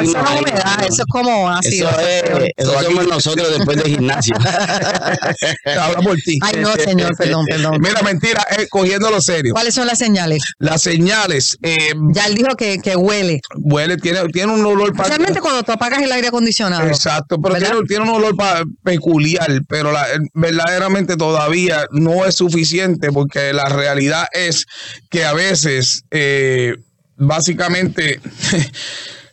eso 0.00 0.12
no 0.12 0.30
es 0.30 0.40
humedad, 0.40 0.84
eso 0.86 1.02
es 1.02 1.06
como 1.08 1.48
ácido. 1.50 1.88
Eso 1.88 2.00
es, 2.00 2.50
eso 2.56 2.82
somos 2.82 3.06
nosotros 3.08 3.48
después 3.56 3.78
del 3.78 3.86
gimnasio. 3.96 4.36
Habla 5.96 6.08
por 6.08 6.16
ti. 6.18 6.38
Ay, 6.42 6.60
no, 6.60 6.72
señor, 6.74 7.16
perdón, 7.16 7.46
perdón. 7.46 7.78
Mira, 7.80 8.02
mentira, 8.02 8.46
eh, 8.58 8.66
cogiéndolo 8.68 9.20
serio. 9.20 9.52
¿Cuáles 9.52 9.74
son 9.74 9.86
las 9.86 9.98
señales? 9.98 10.42
Las 10.58 10.82
señales, 10.82 11.56
eh, 11.62 11.92
Ya 12.12 12.26
él 12.26 12.34
dijo 12.34 12.54
que, 12.56 12.78
que 12.78 12.96
huele. 12.96 13.40
huele, 13.56 13.96
tiene, 13.96 14.20
tiene 14.32 14.52
un 14.52 14.64
olor 14.64 14.92
Especialmente 14.94 15.40
cuando 15.40 15.62
tú 15.62 15.72
apagas 15.72 16.02
el 16.02 16.10
aire 16.12 16.28
acondicionado. 16.28 16.86
Exacto, 16.86 17.38
pero 17.40 17.54
tiene, 17.56 17.74
tiene 17.88 18.04
un 18.04 18.10
olor 18.10 18.34
peculiar, 18.82 19.60
pero 19.68 19.92
la- 19.92 20.06
verdaderamente 20.34 21.16
todavía 21.16 21.86
no 21.90 22.24
es 22.24 22.34
suficiente 22.34 23.10
porque 23.12 23.52
la 23.52 23.64
realidad 23.66 24.26
es 24.32 24.66
que 25.10 25.24
a 25.24 25.32
veces, 25.32 26.02
eh, 26.10 26.74
básicamente, 27.16 28.20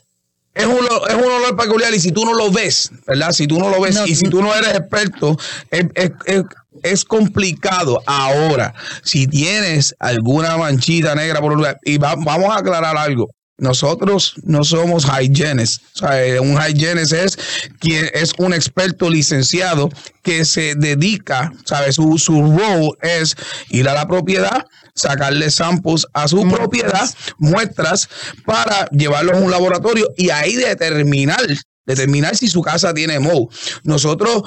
es 0.53 0.65
un, 0.65 0.75
olor- 0.77 1.08
es 1.10 1.15
un 1.15 1.24
olor 1.31 1.55
peculiar 1.55 1.93
y 1.93 2.00
si 2.00 2.12
tú 2.12 2.25
no 2.25 2.34
lo 2.34 2.51
ves, 2.51 2.91
¿verdad? 3.08 3.31
Si 3.31 3.48
tú 3.48 3.58
no 3.60 3.70
lo 3.70 3.79
ves 3.81 3.96
No, 3.96 4.05
y 4.05 4.15
si 4.15 4.25
tú 4.29 4.41
no 4.41 4.53
eres 4.53 4.75
experto, 4.75 5.38
es, 5.70 5.86
es- 5.96 6.12
es- 6.25 6.43
es 6.84 7.05
complicado. 7.05 8.01
Ahora, 8.08 8.74
si 9.03 9.27
tienes 9.27 9.96
alguna 10.00 10.58
manchita 10.58 11.13
negra 11.15 11.39
por 11.39 11.51
un 11.51 11.58
lugar, 11.60 11.77
y 11.84 11.98
va- 11.98 12.15
vamos 12.17 12.53
a 12.53 12.60
aclarar 12.60 12.98
algo. 12.98 13.29
Nosotros 13.62 14.34
no 14.44 14.63
somos 14.63 15.06
hygienists. 15.06 15.84
O 15.94 16.00
sea, 16.00 16.25
eh, 16.25 16.39
un 16.39 16.58
hygienist 16.60 17.13
es 17.13 17.38
quien 17.80 18.10
es 18.12 18.34
un 18.39 18.56
experto 18.56 19.08
licenciado 19.08 19.89
que 20.24 20.46
se 20.46 20.74
dedica, 20.74 21.53
¿sabes? 21.63 21.94
Su, 21.96 22.18
su 22.18 22.41
role 22.41 22.89
es 23.03 23.36
ir 23.70 23.88
a 23.88 23.94
la 23.94 24.08
propiedad, 24.08 24.65
sacarle 24.96 25.51
samples 25.51 26.08
a 26.13 26.27
su 26.27 26.50
propiedad, 26.50 27.08
muestras, 27.38 28.10
para 28.48 28.88
llevarlos 28.89 29.38
a 29.38 29.41
un 29.41 29.51
laboratorio 29.51 30.08
y 30.18 30.32
ahí 30.32 30.56
determinar, 30.56 31.46
determinar 31.86 32.36
si 32.36 32.48
su 32.48 32.63
casa 32.63 32.96
tiene 32.96 33.20
mold. 33.20 33.50
Nosotros 33.84 34.41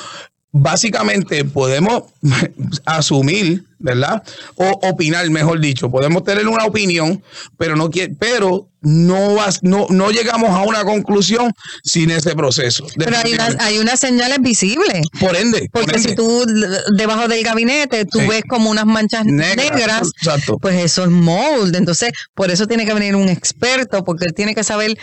básicamente 0.56 1.44
podemos 1.44 2.04
asumir, 2.87 3.64
¿verdad? 3.80 4.23
O 4.54 4.64
opinar, 4.88 5.28
mejor 5.30 5.61
dicho. 5.61 5.90
Podemos 5.90 6.23
tener 6.25 6.46
una 6.46 6.64
opinión, 6.64 7.23
pero 7.58 7.75
no 7.75 7.90
quiere, 7.90 8.14
pero 8.18 8.68
no, 8.80 9.34
vas, 9.34 9.62
no, 9.62 9.87
no 9.90 10.11
llegamos 10.12 10.50
a 10.50 10.62
una 10.62 10.84
conclusión 10.84 11.52
sin 11.82 12.11
ese 12.12 12.37
proceso. 12.37 12.87
Pero 12.96 13.16
hay, 13.16 13.32
unas, 13.34 13.56
hay 13.58 13.78
unas 13.78 13.99
señales 13.99 14.38
visibles. 14.40 15.02
Por 15.18 15.34
ende, 15.37 15.68
por 15.73 15.82
Porque 15.82 15.96
ende. 15.96 16.08
si 16.11 16.14
tú 16.14 16.44
debajo 16.96 17.26
del 17.26 17.42
gabinete 17.42 18.04
tú 18.04 18.20
Sí. 18.20 18.26
ves 18.28 18.42
como 18.49 18.70
unas 18.70 18.87
manchas 18.87 19.25
Negras, 19.26 19.73
negras, 19.73 20.08
exacto. 20.20 20.58
pues 20.58 20.76
eso 20.84 21.02
es 21.02 21.11
mold. 21.11 21.75
Entonces, 21.75 22.12
por 22.34 22.50
eso 22.52 22.66
tiene 22.68 22.87
que 22.87 22.94
venir 22.94 23.16
un 23.16 23.28
experto, 23.28 24.04
porque 24.04 24.25
él 24.26 24.34
tiene 24.34 24.54
que 24.54 24.62
saber, 24.62 24.96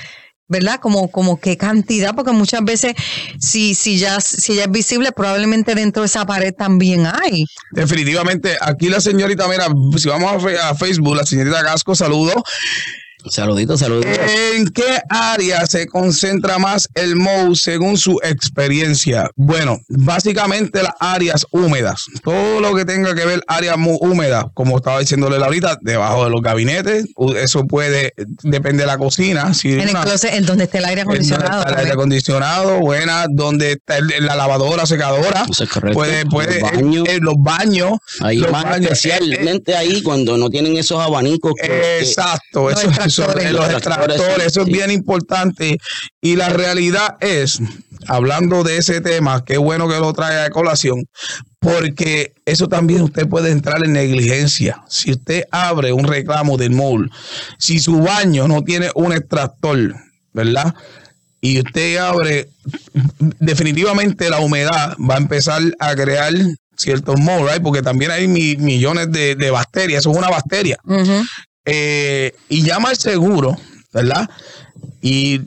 ¿verdad? 0.51 0.79
Como, 0.79 1.09
como 1.09 1.39
qué 1.39 1.57
cantidad, 1.57 2.13
porque 2.13 2.31
muchas 2.31 2.63
veces, 2.63 2.93
si, 3.39 3.73
si, 3.73 3.97
ya, 3.97 4.19
si 4.19 4.55
ya 4.55 4.63
es 4.65 4.71
visible, 4.71 5.11
probablemente 5.13 5.73
dentro 5.73 6.03
de 6.03 6.07
esa 6.07 6.25
pared 6.25 6.53
también 6.53 7.05
hay. 7.07 7.45
Definitivamente, 7.71 8.57
aquí 8.59 8.89
la 8.89 8.99
señorita, 8.99 9.47
mira, 9.47 9.67
si 9.97 10.09
vamos 10.09 10.43
a, 10.45 10.69
a 10.69 10.75
Facebook, 10.75 11.15
la 11.15 11.25
señorita 11.25 11.63
Gasco, 11.63 11.95
saludo. 11.95 12.33
Saluditos, 13.29 13.79
saluditos. 13.79 14.17
¿En 14.55 14.67
qué 14.69 14.99
área 15.09 15.65
se 15.67 15.85
concentra 15.87 16.57
más 16.57 16.89
el 16.95 17.15
MOU 17.15 17.55
según 17.55 17.97
su 17.97 18.19
experiencia? 18.23 19.29
Bueno, 19.35 19.79
básicamente 19.89 20.81
las 20.83 20.93
áreas 20.99 21.45
húmedas. 21.51 22.05
Todo 22.23 22.59
lo 22.59 22.75
que 22.75 22.83
tenga 22.85 23.13
que 23.15 23.25
ver 23.25 23.41
áreas 23.47 23.77
mu- 23.77 23.97
húmedas, 24.01 24.45
como 24.53 24.77
estaba 24.77 24.99
diciéndole 24.99 25.37
ahorita, 25.37 25.77
debajo 25.81 26.23
de 26.25 26.29
los 26.31 26.41
gabinetes. 26.41 27.05
Eso 27.37 27.65
puede, 27.65 28.13
depende 28.43 28.83
de 28.83 28.87
la 28.87 28.97
cocina. 28.97 29.53
Si 29.53 29.71
En 29.73 29.81
el 29.81 29.89
una- 29.89 30.01
closet, 30.03 30.33
en 30.33 30.45
donde 30.45 30.63
esté 30.65 30.79
el 30.79 30.85
aire 30.85 31.01
en 31.01 31.07
donde 31.07 31.19
acondicionado. 31.19 31.59
está 31.61 31.73
el 31.73 31.79
aire 31.79 31.91
acondicionado, 31.91 32.79
buena, 32.79 33.25
donde 33.29 33.73
está 33.73 33.97
el- 33.97 34.07
la 34.25 34.35
lavadora, 34.35 34.85
secadora. 34.85 35.45
Eso 35.49 35.63
es 35.63 35.69
correcto. 35.69 35.97
Puede, 35.97 36.25
puede, 36.25 36.59
Los 36.59 36.71
baños. 36.71 37.07
eh, 37.07 37.19
los 37.21 37.35
baños. 37.37 37.91
Ahí 38.19 38.37
los 38.37 38.51
más 38.51 38.63
baños, 38.63 38.89
eh, 39.05 39.09
especialmente 39.09 39.75
ahí 39.75 40.01
cuando 40.01 40.37
no 40.37 40.49
tienen 40.49 40.75
esos 40.77 40.99
abanicos. 40.99 41.53
que- 41.61 41.67
que- 41.67 41.99
Exacto, 41.99 42.69
Los 42.69 42.81
eso, 42.83 42.91
extractores. 43.19 43.51
los 43.51 43.65
Los 43.65 43.73
extractores, 43.75 44.15
extractores, 44.17 44.47
eso 44.47 44.61
es 44.61 44.67
bien 44.67 44.91
importante. 44.91 45.77
Y 46.21 46.35
la 46.35 46.49
realidad 46.49 47.17
es, 47.19 47.59
hablando 48.07 48.63
de 48.63 48.77
ese 48.77 49.01
tema, 49.01 49.43
qué 49.45 49.57
bueno 49.57 49.87
que 49.87 49.99
lo 49.99 50.13
trae 50.13 50.45
a 50.45 50.49
colación, 50.49 51.05
porque 51.59 52.33
eso 52.45 52.67
también 52.67 53.01
usted 53.01 53.27
puede 53.27 53.51
entrar 53.51 53.83
en 53.83 53.93
negligencia. 53.93 54.81
Si 54.89 55.11
usted 55.11 55.43
abre 55.51 55.93
un 55.93 56.05
reclamo 56.05 56.57
del 56.57 56.71
mall, 56.71 57.11
si 57.57 57.79
su 57.79 57.99
baño 58.01 58.47
no 58.47 58.63
tiene 58.63 58.89
un 58.95 59.13
extractor, 59.13 59.95
¿verdad? 60.33 60.73
Y 61.43 61.59
usted 61.59 61.97
abre, 61.97 62.49
definitivamente 63.39 64.29
la 64.29 64.39
humedad 64.39 64.95
va 64.97 65.15
a 65.15 65.17
empezar 65.17 65.61
a 65.79 65.95
crear 65.95 66.33
ciertos 66.77 67.19
mold, 67.19 67.49
right? 67.49 67.61
porque 67.61 67.81
también 67.81 68.11
hay 68.11 68.27
mi- 68.27 68.55
millones 68.57 69.11
de, 69.11 69.35
de 69.35 69.51
bacterias, 69.51 69.99
eso 70.01 70.11
es 70.11 70.17
una 70.17 70.29
bacteria 70.29 70.77
Ujú. 70.83 71.23
Eh, 71.65 72.33
y 72.49 72.63
llama 72.63 72.89
al 72.89 72.97
seguro, 72.97 73.57
¿verdad? 73.93 74.29
Y 75.01 75.41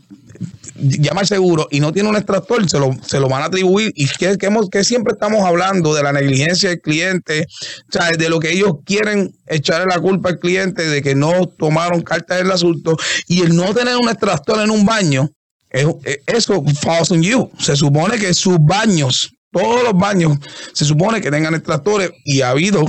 llama 0.77 1.21
al 1.21 1.27
seguro 1.27 1.69
y 1.71 1.79
no 1.81 1.93
tiene 1.93 2.09
un 2.09 2.17
extractor, 2.17 2.69
se 2.69 2.79
lo, 2.79 2.91
se 3.07 3.21
lo 3.21 3.29
van 3.29 3.43
a 3.43 3.47
atribuir. 3.47 3.93
Y 3.95 4.07
que, 4.09 4.37
que, 4.39 4.47
hemos- 4.47 4.69
que 4.71 4.85
siempre 4.85 5.13
estamos 5.13 5.45
hablando 5.45 5.95
de 5.95 6.03
la 6.03 6.13
negligencia 6.13 6.71
del 6.71 6.81
cliente, 6.81 7.47
o 7.89 7.93
sea, 7.93 8.11
de 8.11 8.29
lo 8.29 8.41
que 8.41 8.53
ellos 8.53 8.75
quieren 8.85 9.35
echarle 9.47 9.87
la 9.87 10.01
culpa 10.01 10.31
al 10.31 10.39
cliente 10.39 10.87
de 10.87 11.03
que 11.03 11.15
no 11.15 11.47
tomaron 11.47 12.03
carta 12.03 12.37
del 12.37 12.51
asunto 12.51 12.97
y 13.29 13.43
el 13.43 13.55
no 13.57 13.73
tener 13.75 13.97
un 13.97 14.09
extractor 14.09 14.61
en 14.63 14.71
un 14.71 14.85
baño, 14.85 15.31
es- 15.71 15.87
es- 16.05 16.19
eso 16.27 16.65
falls 16.83 17.11
on 17.11 17.23
you. 17.23 17.51
Se 17.59 17.77
supone 17.77 18.19
que 18.19 18.35
sus 18.35 18.59
baños, 18.61 19.31
todos 19.53 19.85
los 19.85 19.95
baños, 19.95 20.37
se 20.73 20.85
supone 20.85 21.21
que 21.21 21.31
tengan 21.31 21.55
extractores 21.55 22.11
y 22.25 22.41
ha 22.43 22.51
habido 22.51 22.85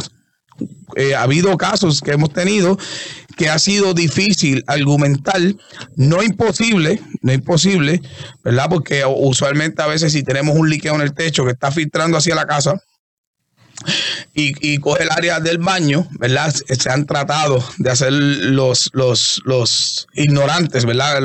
eh, 0.95 1.15
ha 1.15 1.24
habido 1.24 1.57
casos 1.57 2.01
que 2.01 2.12
hemos 2.12 2.31
tenido 2.31 2.77
que 3.35 3.50
ha 3.50 3.59
sido 3.59 3.93
difícil 3.93 4.63
argumentar, 4.67 5.41
no 5.95 6.24
imposible, 6.24 7.01
no 7.21 7.33
imposible, 7.33 8.01
¿verdad? 8.43 8.67
Porque 8.69 9.03
usualmente 9.05 9.81
a 9.81 9.88
veces 9.88 10.13
si 10.13 10.24
tenemos 10.24 10.55
un 10.57 10.69
liqueo 10.69 10.95
en 10.95 11.01
el 11.01 11.13
techo 11.13 11.43
que 11.43 11.51
está 11.51 11.71
filtrando 11.71 12.17
hacia 12.17 12.35
la 12.35 12.45
casa 12.45 12.81
y, 14.33 14.77
coge 14.79 15.03
el 15.03 15.12
área 15.12 15.39
del 15.39 15.57
baño, 15.57 16.07
¿verdad? 16.12 16.53
Se 16.53 16.89
han 16.89 17.05
tratado 17.05 17.63
de 17.77 17.89
hacer 17.89 18.12
los, 18.12 18.89
los, 18.93 19.41
los 19.45 20.07
ignorantes, 20.13 20.85
¿verdad? 20.85 21.21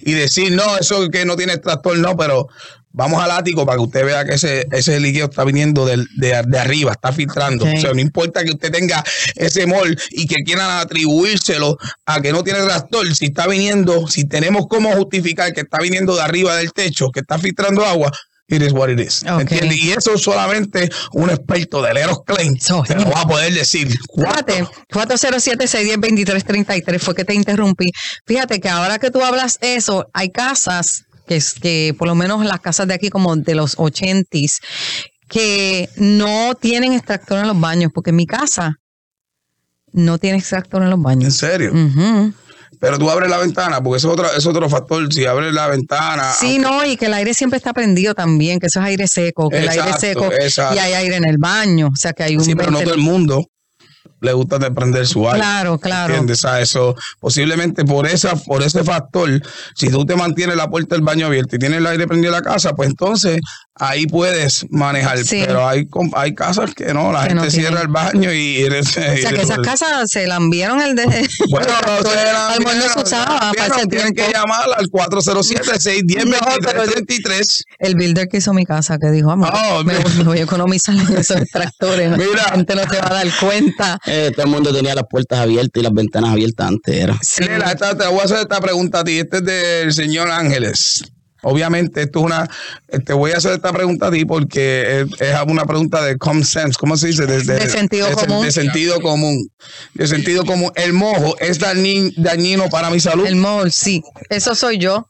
Y 0.00 0.12
decir, 0.12 0.52
no, 0.52 0.76
eso 0.76 1.08
que 1.10 1.24
no 1.24 1.36
tiene 1.36 1.58
tractor, 1.58 1.98
no, 1.98 2.16
pero 2.16 2.48
vamos 2.96 3.20
al 3.22 3.30
ático 3.32 3.66
para 3.66 3.76
que 3.76 3.82
usted 3.82 4.04
vea 4.06 4.24
que 4.24 4.34
ese, 4.34 4.66
ese 4.70 4.98
líquido 5.00 5.24
está 5.26 5.42
viniendo 5.44 5.84
del- 5.84 6.06
de, 6.16 6.40
de 6.46 6.58
arriba, 6.58 6.92
está 6.92 7.12
filtrando. 7.12 7.64
O 7.66 7.76
sea, 7.80 7.92
no 7.92 8.00
importa 8.00 8.42
que 8.44 8.50
usted 8.52 8.70
tenga 8.72 9.02
ese 9.34 9.66
mol 9.66 9.94
y 10.10 10.26
que 10.26 10.36
quieran 10.44 10.70
atribuírselo 10.78 11.76
a 12.06 12.20
que 12.22 12.32
no 12.32 12.42
tiene 12.44 12.60
tractor, 12.60 13.12
si 13.14 13.26
está 13.26 13.46
viniendo, 13.48 14.06
si 14.06 14.24
tenemos 14.26 14.66
cómo 14.68 14.90
justificar 14.94 15.52
que 15.52 15.60
está 15.62 15.78
viniendo 15.80 16.14
de 16.16 16.22
arriba 16.22 16.54
del 16.56 16.72
techo, 16.72 17.10
que 17.10 17.20
está 17.20 17.38
filtrando 17.38 17.84
agua, 17.84 18.10
it 18.46 18.60
is 18.62 18.72
what 18.72 18.88
it 18.90 19.00
is. 19.00 19.22
Ok. 19.24 19.40
¿entiende? 19.40 19.74
Y 19.74 19.90
eso 19.92 20.16
solamente 20.18 20.88
un 21.12 21.30
experto 21.30 21.80
del 21.82 21.96
Eros 21.96 22.18
Klein 22.24 22.60
So, 22.60 22.82
te 22.86 22.94
lo 22.94 23.10
va 23.10 23.22
a 23.22 23.26
poder 23.26 23.52
decir. 23.54 23.88
Fíjate, 24.14 24.64
407-610-2333 24.92 26.98
fue 27.00 27.14
que 27.14 27.24
te 27.24 27.34
interrumpí. 27.34 27.90
Fíjate 28.26 28.60
que 28.60 28.68
ahora 28.68 28.98
que 28.98 29.10
tú 29.10 29.22
hablas 29.24 29.58
eso, 29.60 30.08
hay 30.12 30.30
casas, 30.30 31.04
que, 31.26 31.36
es, 31.36 31.54
que 31.54 31.94
por 31.98 32.08
lo 32.08 32.14
menos 32.14 32.44
las 32.44 32.60
casas 32.60 32.86
de 32.88 32.94
aquí 32.94 33.08
como 33.10 33.34
de 33.36 33.54
los 33.54 33.76
80s, 33.76 34.58
que 35.28 35.88
no 35.96 36.54
tienen 36.54 36.92
extractor 36.92 37.38
en 37.38 37.48
los 37.48 37.58
baños, 37.58 37.90
porque 37.94 38.12
mi 38.12 38.26
casa 38.26 38.76
no 39.92 40.18
tiene 40.18 40.38
extractor 40.38 40.82
en 40.82 40.90
los 40.90 40.98
En 40.98 41.02
baños. 41.02 41.36
serio. 41.36 41.72
Ujú. 41.72 42.32
Pero 42.80 42.98
tú 42.98 43.08
abres 43.08 43.30
la 43.30 43.38
ventana, 43.38 43.82
porque 43.82 43.96
eso 43.98 44.08
es 44.08 44.12
otro, 44.12 44.36
es 44.36 44.44
otro 44.46 44.68
factor. 44.68 45.10
Si 45.12 45.24
abres 45.24 45.54
la 45.54 45.68
ventana. 45.68 46.32
Sí, 46.32 46.58
no, 46.58 46.84
y 46.84 46.96
que 46.98 47.06
el 47.06 47.14
aire 47.14 47.32
siempre 47.32 47.56
está 47.56 47.72
prendido 47.72 48.14
también, 48.14 48.58
que 48.58 48.66
eso 48.66 48.80
es 48.80 48.86
aire 48.86 49.06
seco, 49.08 49.48
que 49.48 49.58
el 49.58 49.68
aire 49.68 49.84
Exacto, 49.90 50.00
seco 50.00 50.32
exacto. 50.32 50.74
y 50.74 50.78
hay 50.80 50.92
aire 50.92 51.16
en 51.16 51.24
el 51.24 51.38
baño, 51.38 51.86
o 51.92 51.96
sea 51.96 52.12
que 52.12 52.24
hay 52.24 52.36
un 52.36 52.44
Sí, 52.44 52.54
pero 52.54 52.70
no 52.70 52.80
todo 52.82 52.92
el 52.92 53.00
mundo 53.00 53.46
le 54.24 54.32
gusta 54.32 54.58
de 54.58 54.70
prender 54.70 55.06
su 55.06 55.26
aire. 55.26 55.40
Claro, 55.40 55.78
claro. 55.78 56.14
¿Entiendes? 56.14 56.40
Sea, 56.40 56.60
eso 56.60 56.94
posiblemente 57.20 57.84
por 57.84 58.06
esa, 58.06 58.34
por 58.36 58.62
ese 58.62 58.84
factor, 58.84 59.30
si 59.74 59.88
tú 59.88 60.04
te 60.04 60.16
mantienes 60.16 60.56
la 60.56 60.68
puerta 60.68 60.94
del 60.94 61.04
baño 61.04 61.26
abierta 61.26 61.56
y 61.56 61.58
tienes 61.58 61.78
el 61.78 61.86
aire 61.86 62.06
prendido 62.06 62.34
en 62.34 62.42
la 62.42 62.50
casa, 62.50 62.74
pues 62.74 62.88
entonces 62.88 63.40
ahí 63.76 64.06
puedes 64.06 64.66
manejar. 64.70 65.18
Sí. 65.18 65.42
Pero 65.46 65.66
hay, 65.66 65.88
hay 66.14 66.34
casas 66.34 66.74
que 66.74 66.94
no, 66.94 67.12
la 67.12 67.22
Que 67.22 67.28
gente 67.30 67.44
no 67.44 67.50
cierra 67.50 67.82
el 67.82 67.88
baño 67.88 68.32
y 68.32 68.58
eres. 68.64 68.88
O 68.88 68.92
sea 68.92 69.32
que 69.32 69.42
esas 69.42 69.58
casas 69.58 70.10
se 70.10 70.26
la 70.26 70.36
enviaron 70.36 70.80
el 70.80 70.94
de 70.94 71.04
Bueno, 71.50 71.72
no 71.86 72.08
se 72.08 72.14
ese 73.74 73.86
Tienen 73.88 74.14
que 74.14 74.30
llamar 74.32 74.66
al 74.76 74.86
407-610-2333. 74.86 76.24
No, 76.24 76.36
El 77.78 77.94
builder 77.96 78.28
que 78.28 78.38
hizo 78.38 78.52
mi 78.52 78.64
casa 78.64 78.98
que 78.98 79.10
dijo, 79.10 79.30
amor, 79.30 79.50
Oh, 79.52 79.84
me, 79.84 79.94
mira. 79.94 80.04
me 80.18 80.24
voy 80.24 80.38
a 80.38 80.42
economizar 80.42 80.94
en 80.94 81.16
esos 81.16 81.36
extractores. 81.38 82.16
Mira. 82.16 82.30
La 82.34 82.52
gente 82.52 82.74
no 82.74 82.82
se 82.82 82.98
va 82.98 83.08
a 83.10 83.14
dar 83.14 83.26
cuenta. 83.40 83.98
Eh, 84.14 84.30
todo 84.32 84.46
el 84.46 84.50
mundo 84.52 84.72
tenía 84.72 84.94
las 84.94 85.04
puertas 85.10 85.38
abiertas 85.40 85.80
y 85.80 85.82
las 85.82 85.92
ventanas 85.92 86.30
abiertas 86.30 86.68
antes. 86.68 86.94
Era. 86.94 87.18
Sí. 87.22 87.42
Lela, 87.44 87.72
esta- 87.72 87.96
te 87.96 88.06
voy 88.06 88.20
a 88.20 88.24
hacer 88.24 88.38
esta 88.38 88.60
pregunta 88.60 89.00
a 89.00 89.04
ti. 89.04 89.18
Este 89.18 89.38
es 89.38 89.44
del 89.44 89.92
señor 89.92 90.30
Ángeles. 90.30 91.02
Obviamente, 91.46 92.00
esto 92.02 92.20
es 92.20 92.24
una. 92.24 92.48
Te 93.04 93.12
voy 93.12 93.32
a 93.32 93.36
hacer 93.36 93.52
esta 93.52 93.70
pregunta 93.72 94.06
a 94.06 94.10
ti 94.10 94.24
porque 94.24 95.00
es, 95.02 95.20
es 95.20 95.34
una 95.46 95.66
pregunta 95.66 96.02
de 96.02 96.16
common 96.16 96.42
sense. 96.44 96.78
¿Cómo 96.78 96.96
se 96.96 97.08
dice? 97.08 97.26
De 97.26 97.68
sentido 97.68 98.08
de, 98.08 98.14
común. 98.14 98.44
De 98.46 98.50
sentido 98.50 99.00
común. 99.00 99.48
De 99.92 100.06
sentido 100.06 100.44
común. 100.46 100.72
El 100.74 100.94
mojo 100.94 101.36
es 101.40 101.60
dañin- 101.60 102.14
dañino 102.16 102.70
para 102.70 102.88
mi 102.88 102.98
salud. 102.98 103.26
El 103.26 103.36
mall, 103.36 103.70
sí. 103.72 104.00
Eso 104.30 104.54
soy 104.54 104.78
yo. 104.78 105.06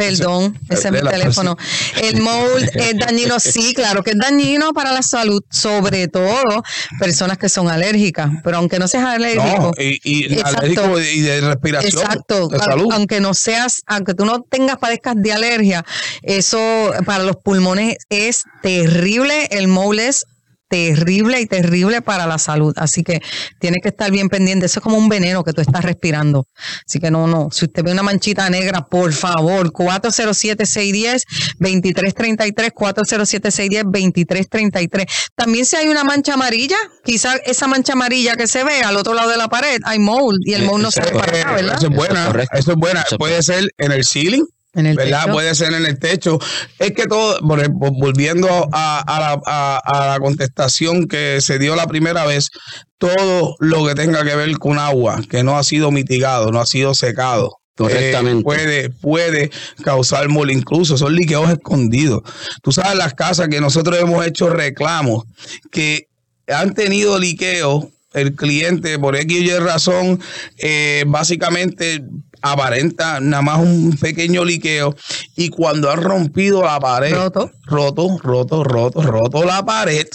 Perdón, 0.00 0.58
ese 0.68 0.88
es 0.88 0.92
mi 0.92 1.00
la 1.00 1.10
teléfono. 1.10 1.56
El 2.02 2.20
mold 2.22 2.70
es 2.74 2.98
dañino, 2.98 3.38
sí, 3.38 3.74
claro 3.74 4.02
que 4.02 4.12
es 4.12 4.18
dañino 4.18 4.72
para 4.72 4.92
la 4.92 5.02
salud, 5.02 5.42
sobre 5.50 6.08
todo 6.08 6.62
personas 6.98 7.38
que 7.38 7.48
son 7.48 7.68
alérgicas, 7.68 8.30
pero 8.42 8.56
aunque 8.58 8.78
no 8.78 8.88
seas 8.88 9.04
alérgico. 9.04 9.72
No, 9.76 9.82
y, 9.82 10.00
y 10.04 10.32
Exacto. 10.34 10.58
alérgico 10.58 11.00
y 11.00 11.20
de 11.20 11.40
respiración. 11.40 12.02
Exacto, 12.02 12.48
De 12.48 12.58
salud. 12.58 12.88
aunque 12.92 13.20
no 13.20 13.34
seas, 13.34 13.82
aunque 13.86 14.14
tú 14.14 14.24
no 14.24 14.42
tengas, 14.42 14.78
padezcas 14.78 15.14
de 15.16 15.32
alergia, 15.32 15.84
eso 16.22 16.58
para 17.04 17.24
los 17.24 17.36
pulmones 17.36 17.96
es 18.08 18.44
terrible, 18.62 19.46
el 19.50 19.68
mold 19.68 20.00
es 20.00 20.24
terrible 20.70 21.40
y 21.40 21.46
terrible 21.46 22.00
para 22.00 22.26
la 22.26 22.38
salud, 22.38 22.72
así 22.76 23.02
que 23.02 23.20
tienes 23.58 23.80
que 23.82 23.88
estar 23.88 24.10
bien 24.12 24.28
pendiente, 24.28 24.66
eso 24.66 24.78
es 24.78 24.84
como 24.84 24.96
un 24.96 25.08
veneno 25.08 25.42
que 25.42 25.52
tú 25.52 25.60
estás 25.60 25.84
respirando, 25.84 26.46
así 26.86 27.00
que 27.00 27.10
no, 27.10 27.26
no, 27.26 27.48
si 27.50 27.64
usted 27.64 27.82
ve 27.82 27.90
una 27.92 28.04
manchita 28.04 28.48
negra, 28.48 28.86
por 28.86 29.12
favor, 29.12 29.72
407-610-2333, 29.72 32.72
407-610-2333, 32.72 35.06
también 35.34 35.66
si 35.66 35.74
hay 35.76 35.88
una 35.88 36.04
mancha 36.04 36.34
amarilla, 36.34 36.76
quizás 37.04 37.40
esa 37.44 37.66
mancha 37.66 37.92
amarilla 37.94 38.36
que 38.36 38.46
se 38.46 38.62
ve 38.64 38.82
al 38.82 38.96
otro 38.96 39.14
lado 39.14 39.30
de 39.30 39.36
la 39.36 39.48
pared, 39.48 39.78
hay 39.84 39.98
mold 39.98 40.38
y 40.44 40.54
el 40.54 40.62
mold 40.64 40.82
no 40.84 40.90
se 40.92 41.00
Eh, 41.00 41.04
ve 41.06 41.12
para 41.18 41.40
acá, 41.40 41.52
¿verdad? 41.52 41.74
Eso 41.76 41.86
es 41.88 41.94
buena, 41.96 42.32
eso 42.52 42.70
es 42.72 42.76
buena. 42.76 43.04
Puede 43.18 43.42
ser 43.42 43.64
en 43.78 43.90
el 43.92 44.04
ceiling, 44.04 44.44
En 44.74 44.86
el 44.86 44.96
¿verdad? 44.96 45.22
techo. 45.24 45.32
Puede 45.32 45.54
ser 45.54 45.72
en 45.74 45.84
el 45.86 45.98
techo. 45.98 46.38
Es 46.78 46.92
que 46.92 47.06
todo, 47.06 47.38
volviendo 47.42 48.48
a, 48.72 49.00
a 49.00 49.20
la, 49.20 49.42
a- 49.46 49.78
a 49.84 50.06
la 50.12 50.20
contestación 50.20 51.08
que 51.08 51.40
se 51.40 51.58
dio 51.58 51.74
la 51.74 51.86
primera 51.86 52.24
vez, 52.24 52.50
todo 52.98 53.56
lo 53.58 53.84
que 53.86 53.94
tenga 53.94 54.24
que 54.24 54.36
ver 54.36 54.52
con 54.58 54.78
agua 54.78 55.20
que 55.28 55.42
no 55.42 55.58
ha 55.58 55.64
sido 55.64 55.90
mitigado, 55.90 56.52
no 56.52 56.60
ha 56.60 56.66
sido 56.66 56.94
secado. 56.94 57.56
Correctamente. 57.76 58.40
eh, 58.40 58.44
puede, 58.44 58.90
puede 58.90 59.50
causar 59.82 60.28
mol, 60.28 60.50
incluso 60.50 60.98
son 60.98 61.14
liqueos 61.16 61.50
escondidos. 61.50 62.20
Tú 62.62 62.72
sabes 62.72 62.94
las 62.96 63.14
casas 63.14 63.48
que 63.48 63.60
nosotros 63.60 63.98
hemos 63.98 64.26
hecho 64.26 64.50
reclamos 64.50 65.24
que 65.72 66.08
han 66.46 66.74
tenido 66.74 67.18
liqueo, 67.18 67.90
el 68.12 68.34
cliente 68.34 68.98
por 68.98 69.16
X 69.16 69.34
y 69.40 69.50
Y 69.50 69.54
razón, 69.58 70.20
eh, 70.58 71.04
básicamente 71.06 72.02
aparenta 72.42 73.20
nada 73.20 73.42
más 73.42 73.58
un 73.58 73.96
pequeño 74.00 74.44
liqueo 74.44 74.94
y 75.36 75.48
cuando 75.48 75.90
han 75.90 76.02
rompido 76.02 76.62
la 76.62 76.78
pared, 76.80 77.14
Roto. 77.14 77.50
roto, 77.64 78.18
roto, 78.22 78.64
roto, 78.64 79.02
roto 79.02 79.44
la 79.44 79.64
pared, 79.64 80.06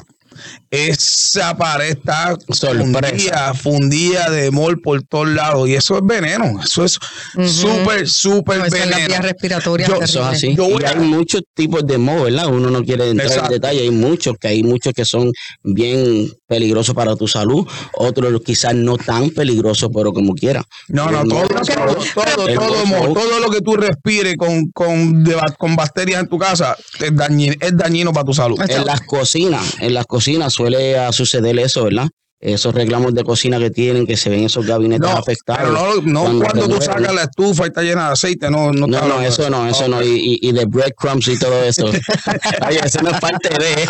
esa 0.76 1.56
pared 1.58 1.92
está 1.98 2.36
fundida, 2.50 3.54
fundida 3.54 4.30
de 4.30 4.52
mol 4.52 4.80
por 4.82 5.04
todos 5.04 5.30
lados 5.30 5.68
y 5.70 5.76
eso 5.76 5.98
es 5.98 6.02
veneno, 6.06 6.60
eso 6.64 6.84
es 6.84 6.98
Ujú. 7.36 7.48
súper, 7.48 8.08
súper 8.08 8.60
No, 8.60 8.66
esa 8.66 8.78
es 8.78 8.86
la 8.90 8.96
veneno. 8.98 9.08
vía 9.08 9.22
respiratoria. 9.22 9.88
Yo- 9.88 10.02
Eso 10.02 10.20
es 10.22 10.26
así. 10.28 10.56
Yo 10.56 10.68
Y 10.80 10.84
a- 10.84 10.90
hay 10.90 10.98
muchos 11.00 11.42
tipos 11.54 11.86
de 11.86 11.98
moho, 11.98 12.24
¿verdad? 12.24 12.48
Uno 12.48 12.70
no 12.70 12.84
quiere 12.84 13.10
entrar 13.10 13.28
Exacto. 13.28 13.54
en 13.54 13.62
detalle. 13.62 13.82
Hay 13.82 13.92
muchos 13.92 14.36
que 14.40 14.48
hay 14.50 14.64
muchos 14.64 14.94
que 14.94 15.06
son 15.06 15.32
bien 15.64 16.30
peligrosos 16.48 16.94
para 16.96 17.16
tu 17.16 17.28
salud, 17.28 17.68
otros 17.94 18.42
quizás 18.46 18.76
no 18.76 18.98
tan 18.98 19.30
peligrosos, 19.32 19.90
pero 19.94 20.14
como 20.14 20.34
quiera. 20.34 20.64
No, 20.90 21.10
no, 21.10 21.24
todo, 21.24 21.48
todo, 21.48 21.96
todo, 22.14 23.14
todo, 23.14 23.40
lo 23.40 23.50
que 23.50 23.62
tú 23.62 23.76
respires 23.76 24.36
con, 24.38 24.70
con, 24.72 25.24
con 25.58 25.76
bacterias 25.76 26.22
en 26.22 26.28
tu 26.30 26.38
casa 26.38 26.76
es 27.00 27.16
dañino, 27.16 27.54
es 27.60 27.76
dañino 27.76 28.14
para 28.14 28.26
tu 28.26 28.34
salud. 28.34 28.60
En 28.68 28.86
las 28.86 29.02
cocinas, 29.02 29.76
en 29.80 29.94
las 29.94 30.06
cocinas 30.06 30.54
suele 30.70 31.12
suceder 31.14 31.58
eso, 31.60 31.86
¿verdad? 31.86 32.08
Esos 32.42 32.76
reclamos 32.76 33.16
de 33.16 33.24
cocina 33.24 33.58
que 33.58 33.72
tienen, 33.72 34.06
que 34.06 34.18
se 34.18 34.30
ven 34.30 34.44
esos 34.44 34.66
gabinetes 34.68 35.10
No, 35.10 35.18
afectados. 35.18 35.62
pero 35.64 35.72
no, 36.04 36.32
no 36.32 36.40
cuando, 36.44 36.66
tú 36.68 36.76
remueven. 36.76 36.82
sacas 36.82 37.16
la 37.16 37.24
estufa 37.24 37.64
y 37.64 37.68
está 37.68 37.82
llena 37.82 38.08
de 38.08 38.12
aceite, 38.12 38.52
no, 38.52 38.72
no, 38.74 38.86
No, 38.86 39.08
no, 39.08 39.22
eso 39.22 39.50
no, 39.50 39.68
eso 39.68 39.88
no. 39.88 39.98
Ok. 39.98 40.04
Y, 40.06 40.48
y, 40.48 40.52
de 40.52 40.66
breadcrumbs 40.66 41.28
y 41.30 41.40
todo 41.40 41.64
eso. 41.64 41.86
Oye, 42.68 42.80
eso 42.84 43.02
no 43.02 43.10
es 43.12 43.20
parte 43.20 43.50
de. 43.50 43.76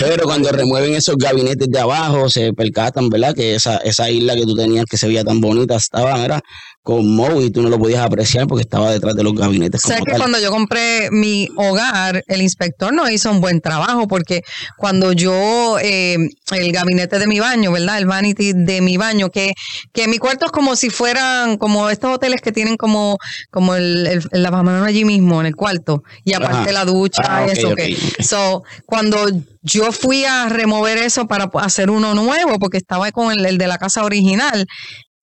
Pero 0.00 0.24
cuando 0.24 0.50
remueven 0.50 0.94
esos 0.94 1.16
gabinetes 1.16 1.68
de 1.68 1.78
abajo, 1.78 2.28
se 2.30 2.52
percatan, 2.52 3.08
¿verdad? 3.10 3.34
Que 3.34 3.54
esa, 3.54 3.76
esa 3.78 4.10
isla 4.10 4.34
que 4.34 4.44
tú 4.44 4.56
tenías 4.56 4.86
que 4.86 4.96
se 4.96 5.06
veía 5.06 5.24
tan 5.24 5.40
bonita 5.40 5.76
estaba, 5.76 6.24
era 6.24 6.40
con 6.86 7.16
moho 7.16 7.42
y 7.42 7.50
tú 7.50 7.62
no 7.62 7.68
lo 7.68 7.80
podías 7.80 8.04
apreciar 8.04 8.46
porque 8.46 8.62
estaba 8.62 8.92
detrás 8.92 9.16
de 9.16 9.24
los 9.24 9.34
gabinetes. 9.34 9.82
Sé 9.82 9.96
que 10.04 10.12
tal. 10.12 10.20
cuando 10.20 10.38
yo 10.38 10.52
compré 10.52 11.10
mi 11.10 11.48
hogar, 11.56 12.22
el 12.28 12.42
inspector 12.42 12.94
no 12.94 13.10
hizo 13.10 13.28
un 13.28 13.40
buen 13.40 13.60
trabajo 13.60 14.06
porque 14.06 14.42
cuando 14.76 15.10
yo, 15.10 15.78
eh, 15.82 16.16
el 16.52 16.72
gabinete 16.72 17.18
de 17.18 17.26
mi 17.26 17.40
baño, 17.40 17.72
¿verdad? 17.72 17.98
El 17.98 18.06
vanity 18.06 18.52
de 18.52 18.80
mi 18.82 18.98
baño, 18.98 19.30
que, 19.30 19.54
que 19.92 20.06
mi 20.06 20.18
cuarto 20.18 20.46
es 20.46 20.52
como 20.52 20.76
si 20.76 20.88
fueran 20.88 21.56
como 21.56 21.90
estos 21.90 22.14
hoteles 22.14 22.40
que 22.40 22.52
tienen 22.52 22.76
como, 22.76 23.18
como 23.50 23.74
el, 23.74 24.06
el, 24.06 24.28
el 24.30 24.42
lavamanos 24.44 24.86
allí 24.86 25.04
mismo 25.04 25.40
en 25.40 25.48
el 25.48 25.56
cuarto 25.56 26.04
y 26.24 26.34
aparte 26.34 26.70
Ajá. 26.70 26.72
la 26.72 26.84
ducha 26.84 27.22
Ah, 27.26 27.46
y 27.48 27.50
eso. 27.50 27.70
ok, 27.70 27.74
que. 27.74 27.96
So, 28.22 28.62
cuando 28.84 29.26
yo 29.62 29.90
fui 29.90 30.24
a 30.24 30.48
remover 30.48 30.98
eso 30.98 31.26
para 31.26 31.50
hacer 31.54 31.90
uno 31.90 32.14
nuevo, 32.14 32.60
porque 32.60 32.76
estaba 32.76 33.10
con 33.10 33.32
el, 33.32 33.44
el 33.44 33.58
de 33.58 33.66
la 33.66 33.78
casa 33.78 34.04
original, 34.04 34.66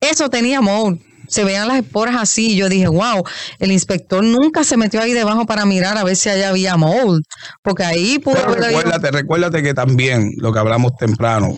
eso 0.01 0.29
tenía 0.29 0.59
mold. 0.59 0.99
Se 1.33 1.43
veían 1.43 1.67
las 1.67 1.77
esporas 1.77 2.15
así. 2.19 2.51
y 2.51 2.55
Yo 2.57 2.69
dije, 2.69 2.87
wow, 2.87 3.23
el 3.59 3.71
inspector 3.71 4.23
nunca 4.23 4.63
se 4.63 4.77
metió 4.77 5.01
ahí 5.01 5.13
debajo 5.13 5.45
para 5.45 5.65
mirar 5.65 5.97
a 5.97 6.03
ver 6.03 6.15
si 6.15 6.29
allá 6.29 6.49
había 6.49 6.77
mold. 6.77 7.23
Porque 7.63 7.83
ahí 7.83 8.19
pudo 8.19 8.35
Pero 8.35 8.49
habido- 8.53 8.67
recuérdate, 8.67 9.11
recuérdate 9.11 9.63
que 9.63 9.73
también 9.73 10.31
lo 10.37 10.53
que 10.53 10.59
hablamos 10.59 10.95
temprano, 10.97 11.57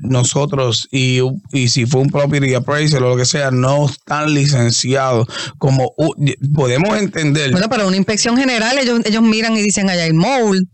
nosotros 0.00 0.88
y, 0.90 1.20
y 1.52 1.68
si 1.68 1.86
fue 1.86 2.00
un 2.00 2.10
property 2.10 2.54
appraiser 2.54 3.02
o 3.02 3.10
lo 3.10 3.16
que 3.16 3.24
sea, 3.24 3.50
no 3.50 3.86
están 3.86 4.32
licenciados 4.34 5.26
como 5.58 5.92
u- 5.96 6.14
podemos 6.54 6.98
entender. 6.98 7.50
Bueno, 7.52 7.68
pero 7.68 7.86
una 7.88 7.96
inspección 7.96 8.36
general, 8.36 8.78
ellos, 8.78 9.00
ellos 9.04 9.22
miran 9.22 9.56
y 9.56 9.62
dicen, 9.62 9.88
allá 9.88 10.04
hay 10.04 10.12
mold. 10.12 10.66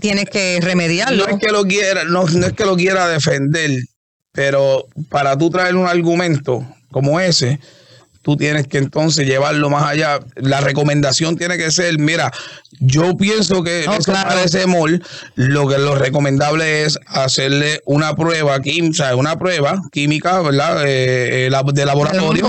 Tienes 0.00 0.26
que 0.30 0.58
remediarlo. 0.62 1.26
no 1.26 1.32
es 1.34 1.38
que 1.40 1.52
lo 1.52 1.64
quiera, 1.64 2.04
no, 2.04 2.24
no 2.24 2.46
es 2.46 2.52
que 2.52 2.64
lo 2.64 2.76
quiera 2.76 3.08
defender, 3.08 3.70
pero 4.32 4.86
para 5.10 5.36
tú 5.36 5.50
traer 5.50 5.76
un 5.76 5.86
argumento 5.86 6.66
como 6.96 7.20
ese, 7.20 7.60
tú 8.26 8.36
tienes 8.36 8.66
que 8.66 8.78
entonces 8.78 9.24
llevarlo 9.24 9.70
más 9.70 9.84
allá. 9.84 10.18
La 10.34 10.60
recomendación 10.60 11.36
tiene 11.36 11.56
que 11.58 11.70
ser, 11.70 11.96
mira, 12.00 12.32
yo 12.80 13.16
pienso 13.16 13.62
que 13.62 13.84
eso 13.84 13.98
claro. 14.12 14.30
parece 14.30 14.66
mol, 14.66 15.00
lo 15.36 15.68
que 15.68 15.78
lo 15.78 15.94
recomendable 15.94 16.82
es 16.82 16.98
hacerle 17.06 17.82
una 17.86 18.16
prueba, 18.16 18.58
quim- 18.58 18.90
o 18.90 18.94
sea, 18.94 19.14
una 19.14 19.38
prueba 19.38 19.80
química, 19.92 20.40
¿verdad? 20.40 20.82
Eh, 20.88 21.46
eh, 21.46 21.50
lab- 21.52 21.72
de 21.72 21.86
laboratorio 21.86 22.48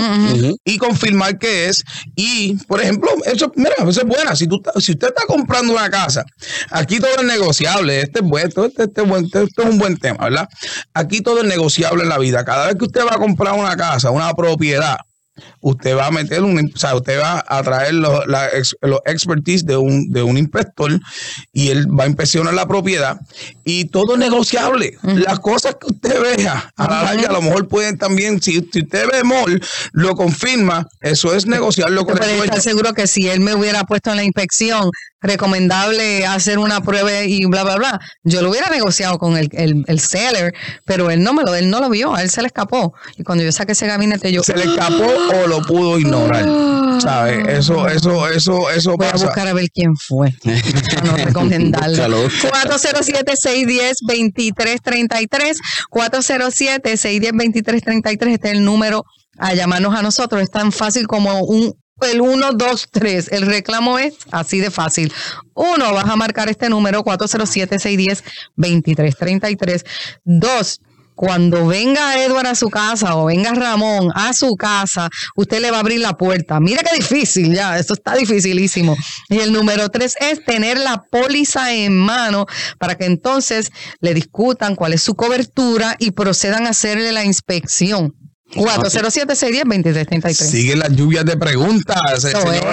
y 0.64 0.78
confirmar 0.78 1.38
que 1.38 1.68
es. 1.68 1.84
Y, 2.16 2.56
por 2.66 2.82
ejemplo, 2.82 3.08
eso, 3.26 3.52
mira, 3.54 3.74
eso 3.78 4.00
es 4.00 4.04
buena. 4.06 4.34
Si, 4.34 4.48
tú, 4.48 4.60
si 4.80 4.92
usted 4.92 5.08
está 5.08 5.26
comprando 5.28 5.72
una 5.72 5.88
casa, 5.90 6.24
aquí 6.72 6.98
todo 6.98 7.14
es 7.18 7.24
negociable. 7.24 8.00
Este 8.00 8.18
es, 8.18 8.24
bueno, 8.24 8.48
este, 8.48 8.66
este- 8.82 9.02
es 9.02 9.08
buen- 9.08 9.26
este- 9.26 9.44
este 9.44 9.62
es 9.62 9.68
un 9.68 9.78
buen 9.78 9.96
tema, 9.96 10.24
¿verdad? 10.24 10.48
Aquí 10.92 11.20
todo 11.20 11.38
es 11.42 11.46
negociable 11.46 12.02
en 12.02 12.08
la 12.08 12.18
vida. 12.18 12.44
Cada 12.44 12.66
vez 12.66 12.74
que 12.74 12.84
usted 12.86 13.02
va 13.06 13.14
a 13.14 13.18
comprar 13.18 13.54
una 13.54 13.76
casa, 13.76 14.10
una 14.10 14.34
propiedad, 14.34 14.96
usted 15.60 15.96
va 15.96 16.06
a 16.06 16.10
meter 16.10 16.42
un, 16.42 16.72
o 16.74 16.78
sea, 16.78 16.94
usted 16.94 17.20
va 17.20 17.44
a 17.46 17.62
traer 17.62 17.94
los, 17.94 18.26
la 18.26 18.48
los 18.82 19.00
expertise 19.06 19.64
de 19.64 19.76
un, 19.76 20.10
de 20.10 20.22
un 20.22 20.38
inspector 20.38 20.98
y 21.52 21.68
él 21.68 21.86
va 21.88 22.04
a 22.04 22.06
inspeccionar 22.06 22.54
la 22.54 22.66
propiedad 22.66 23.20
y 23.64 23.86
todo 23.86 24.14
es 24.14 24.18
negociable. 24.18 24.96
Las 25.02 25.40
cosas 25.40 25.76
que 25.80 25.86
usted 25.86 26.20
vea 26.20 26.72
a 26.76 26.88
la 26.88 27.02
larga 27.02 27.28
a 27.28 27.32
lo 27.32 27.42
mejor 27.42 27.68
pueden 27.68 27.98
también, 27.98 28.40
si, 28.40 28.60
si 28.72 28.82
usted 28.82 29.08
ve 29.10 29.24
mol, 29.24 29.60
lo 29.92 30.14
confirma, 30.14 30.86
eso 31.00 31.34
es 31.34 31.46
negociarlo 31.46 32.04
con 32.04 32.16
Yo 32.16 32.24
el 32.24 32.44
estar 32.44 32.60
seguro 32.60 32.92
que 32.94 33.06
si 33.06 33.28
él 33.28 33.40
me 33.40 33.54
hubiera 33.54 33.84
puesto 33.84 34.10
en 34.10 34.16
la 34.16 34.24
inspección 34.24 34.90
recomendable 35.20 36.24
hacer 36.26 36.58
una 36.58 36.80
prueba 36.80 37.24
y 37.24 37.44
bla, 37.46 37.64
bla, 37.64 37.76
bla, 37.76 38.00
yo 38.22 38.40
lo 38.40 38.50
hubiera 38.50 38.70
negociado 38.70 39.18
con 39.18 39.36
el, 39.36 39.48
el, 39.52 39.84
el 39.86 40.00
seller, 40.00 40.54
pero 40.84 41.10
él 41.10 41.22
no 41.22 41.34
me 41.34 41.42
lo, 41.42 41.54
él 41.54 41.70
no 41.70 41.80
lo 41.80 41.90
vio, 41.90 42.14
a 42.14 42.22
él 42.22 42.30
se 42.30 42.40
le 42.40 42.46
escapó. 42.46 42.94
Y 43.16 43.24
cuando 43.24 43.44
yo 43.44 43.52
saqué 43.52 43.72
ese 43.72 43.86
gabinete, 43.86 44.32
yo 44.32 44.42
Se 44.42 44.56
le 44.56 44.64
escapó 44.64 45.06
o 45.34 45.46
lo 45.46 45.62
pudo 45.62 45.98
ignorar. 45.98 46.44
¿Sabes? 47.00 47.46
Eso, 47.48 47.88
eso, 47.88 48.28
eso, 48.28 48.70
eso 48.70 48.96
voy 48.96 49.06
a 49.06 49.12
pasa. 49.12 49.26
buscar 49.26 49.46
a 49.46 49.52
ver 49.52 49.70
quién 49.72 49.94
fue. 49.96 50.34
Para 50.94 51.02
no 51.02 51.16
recomendarlo. 51.16 52.24
Búscalo. 52.24 52.74
407-610-2333. 52.78 55.56
407-610-2333. 55.90 58.32
Este 58.32 58.48
es 58.48 58.54
el 58.54 58.64
número 58.64 59.04
a 59.38 59.54
llamarnos 59.54 59.94
a 59.94 60.02
nosotros. 60.02 60.42
Es 60.42 60.50
tan 60.50 60.72
fácil 60.72 61.06
como 61.06 61.40
un 61.42 61.72
el 62.00 62.20
1, 62.20 62.52
2, 62.52 62.88
3. 62.90 63.32
El 63.32 63.46
reclamo 63.46 63.98
es 63.98 64.14
así 64.30 64.60
de 64.60 64.70
fácil. 64.70 65.12
Uno, 65.54 65.92
vas 65.92 66.08
a 66.08 66.14
marcar 66.16 66.48
este 66.48 66.68
número 66.68 67.02
407-610-2333. 67.04 69.84
Dos, 70.24 70.80
cuando 71.18 71.66
venga 71.66 72.22
Edward 72.22 72.46
a 72.46 72.54
su 72.54 72.70
casa 72.70 73.16
o 73.16 73.24
venga 73.24 73.52
Ramón 73.52 74.12
a 74.14 74.32
su 74.32 74.54
casa, 74.54 75.10
usted 75.34 75.60
le 75.60 75.72
va 75.72 75.78
a 75.78 75.80
abrir 75.80 75.98
la 75.98 76.16
puerta. 76.16 76.60
Mira 76.60 76.84
qué 76.84 76.94
difícil, 76.94 77.52
ya, 77.52 77.76
esto 77.76 77.94
está 77.94 78.14
dificilísimo. 78.14 78.96
Y 79.28 79.38
el 79.40 79.52
número 79.52 79.88
tres 79.88 80.14
es 80.20 80.44
tener 80.44 80.78
la 80.78 81.02
póliza 81.10 81.74
en 81.74 81.98
mano 81.98 82.46
para 82.78 82.94
que 82.94 83.06
entonces 83.06 83.72
le 83.98 84.14
discutan 84.14 84.76
cuál 84.76 84.92
es 84.92 85.02
su 85.02 85.16
cobertura 85.16 85.96
y 85.98 86.12
procedan 86.12 86.68
a 86.68 86.70
hacerle 86.70 87.10
la 87.10 87.24
inspección. 87.24 88.14
407-610-2333. 88.54 90.32
Siguen 90.32 90.78
las 90.78 90.90
lluvias 90.90 91.24
de 91.24 91.36
preguntas. 91.36 92.24
El 92.24 92.30
Eso 92.30 92.40
señor 92.40 92.66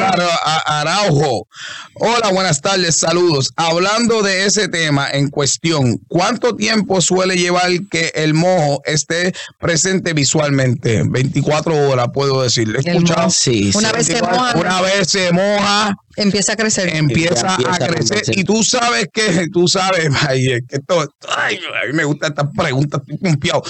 Araujo. 0.65 1.47
Hola, 1.95 2.31
buenas 2.31 2.61
tardes, 2.61 2.95
saludos. 2.97 3.51
Hablando 3.55 4.21
de 4.21 4.45
ese 4.45 4.67
tema 4.67 5.09
en 5.11 5.29
cuestión, 5.29 5.99
¿cuánto 6.07 6.55
tiempo 6.55 7.01
suele 7.01 7.37
llevar 7.37 7.69
que 7.89 8.11
el 8.15 8.33
mojo 8.33 8.81
esté 8.85 9.33
presente 9.59 10.13
visualmente? 10.13 11.03
24 11.05 11.89
horas, 11.89 12.07
puedo 12.13 12.43
decir. 12.43 12.69
¿He 12.75 12.79
El 12.79 12.97
escuchado? 12.97 13.29
Sí, 13.29 13.71
sí. 13.71 13.77
Una 13.77 13.91
vez 13.91 14.07
se 14.07 14.13
24 14.13 14.39
moja, 14.39 14.57
Una 14.59 14.81
vez 14.81 15.09
se 15.09 15.31
moja, 15.31 15.95
empieza 16.17 16.53
a 16.53 16.55
crecer. 16.55 16.95
empieza, 16.95 17.55
Empieza 17.55 17.85
a 17.85 17.87
crecer. 17.87 18.23
Y 18.37 18.43
tú 18.43 18.63
sabes 18.63 19.07
que, 19.13 19.47
tú 19.51 19.67
sabes, 19.67 20.09
ay, 20.27 20.53
es 20.53 20.61
que 20.67 20.75
esto, 20.77 21.07
ay, 21.37 21.57
a 21.83 21.87
mí 21.87 21.93
me 21.93 22.03
gusta 22.05 22.27
esta 22.27 22.49
pregunta, 22.51 22.97
estoy 22.97 23.17
confiado. 23.17 23.63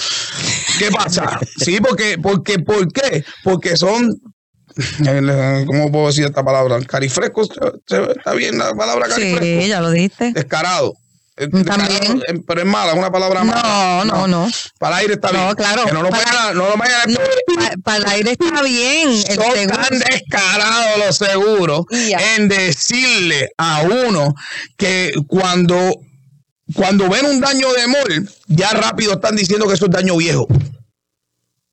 ¿Qué 0.78 0.90
pasa? 0.90 1.38
Sí, 1.64 1.78
porque, 1.80 2.18
porque, 2.22 2.58
¿por 2.58 2.92
qué? 2.92 3.24
Porque 3.42 3.76
son, 3.76 4.10
¿cómo 5.66 5.90
puedo 5.90 6.06
decir 6.08 6.24
esta 6.24 6.44
palabra? 6.44 6.78
Carifrescos, 6.86 7.48
¿se- 7.48 7.96
se- 7.96 8.10
¿está 8.12 8.32
bien 8.34 8.58
la 8.58 8.74
palabra 8.74 9.08
carifresco? 9.08 9.62
Sí, 9.62 9.68
ya 9.68 9.80
lo 9.80 9.90
dijiste. 9.90 10.32
Descarado. 10.32 10.94
Eh, 11.38 11.48
También. 11.48 11.64
descarado, 11.90 12.22
eh, 12.28 12.42
Pero 12.46 12.60
es 12.62 12.66
mala, 12.66 12.92
es 12.92 12.98
una 12.98 13.12
palabra 13.12 13.44
mala. 13.44 13.62
No, 13.62 14.04
no, 14.04 14.26
no. 14.26 14.50
Para 14.78 14.96
el 14.96 15.00
aire 15.02 15.14
está 15.14 15.30
bien. 15.32 15.46
No, 15.46 15.54
claro. 15.54 15.84
Que 15.84 15.92
no 15.92 16.02
lo 16.02 16.08
Para- 16.10 16.24
vayan, 16.24 16.56
no 16.56 16.68
lo 16.68 16.76
vayan 16.76 17.12
No, 17.12 17.20
pa- 17.56 17.72
Para 17.84 17.96
el 17.98 18.06
aire 18.06 18.30
está 18.32 18.62
bien. 18.62 19.08
El 19.10 19.24
son 19.36 19.52
seguro- 19.52 19.76
tan 19.76 19.98
descarados 19.98 20.98
los 21.06 21.16
seguros 21.18 21.84
en 21.90 22.48
decirle 22.48 23.50
a 23.58 23.82
uno 23.82 24.34
que 24.78 25.12
cuando, 25.26 25.76
cuando 26.74 27.08
ven 27.10 27.26
un 27.26 27.40
daño 27.40 27.70
de 27.74 27.86
mol, 27.86 28.30
ya 28.46 28.70
rápido 28.70 29.12
están 29.14 29.36
diciendo 29.36 29.66
que 29.68 29.74
eso 29.74 29.84
es 29.86 29.90
daño 29.90 30.16
viejo. 30.16 30.46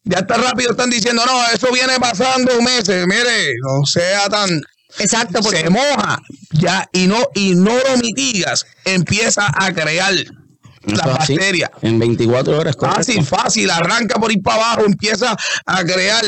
Ya 0.06 0.18
está 0.20 0.36
rápido 0.36 0.72
están 0.72 0.90
diciendo, 0.90 1.24
no, 1.26 1.46
eso 1.54 1.72
viene 1.72 1.98
pasando 2.02 2.62
meses. 2.62 3.08
Mire, 3.08 3.54
no 3.62 3.86
sea 3.86 4.28
tan. 4.28 4.62
Exacto, 5.00 5.42
porque 5.42 5.60
Se 5.62 5.70
moja 5.70 6.22
ya 6.52 6.88
y 6.94 7.08
no, 7.08 7.18
y 7.36 7.56
no 7.56 7.72
lo 7.76 7.98
mitigas, 7.98 8.66
empieza 8.86 9.48
a 9.54 9.74
crear 9.74 10.14
así. 10.14 11.36
bacterias. 11.36 11.70
En 11.82 11.98
24 11.98 12.58
horas. 12.60 12.76
correcto. 12.76 12.98
Fácil, 12.98 13.26
fácil, 13.26 13.70
arranca 13.72 14.20
por 14.20 14.32
ir 14.32 14.42
para 14.42 14.58
abajo, 14.74 14.86
empieza 14.86 15.36
a 15.66 15.84
crear, 15.84 16.24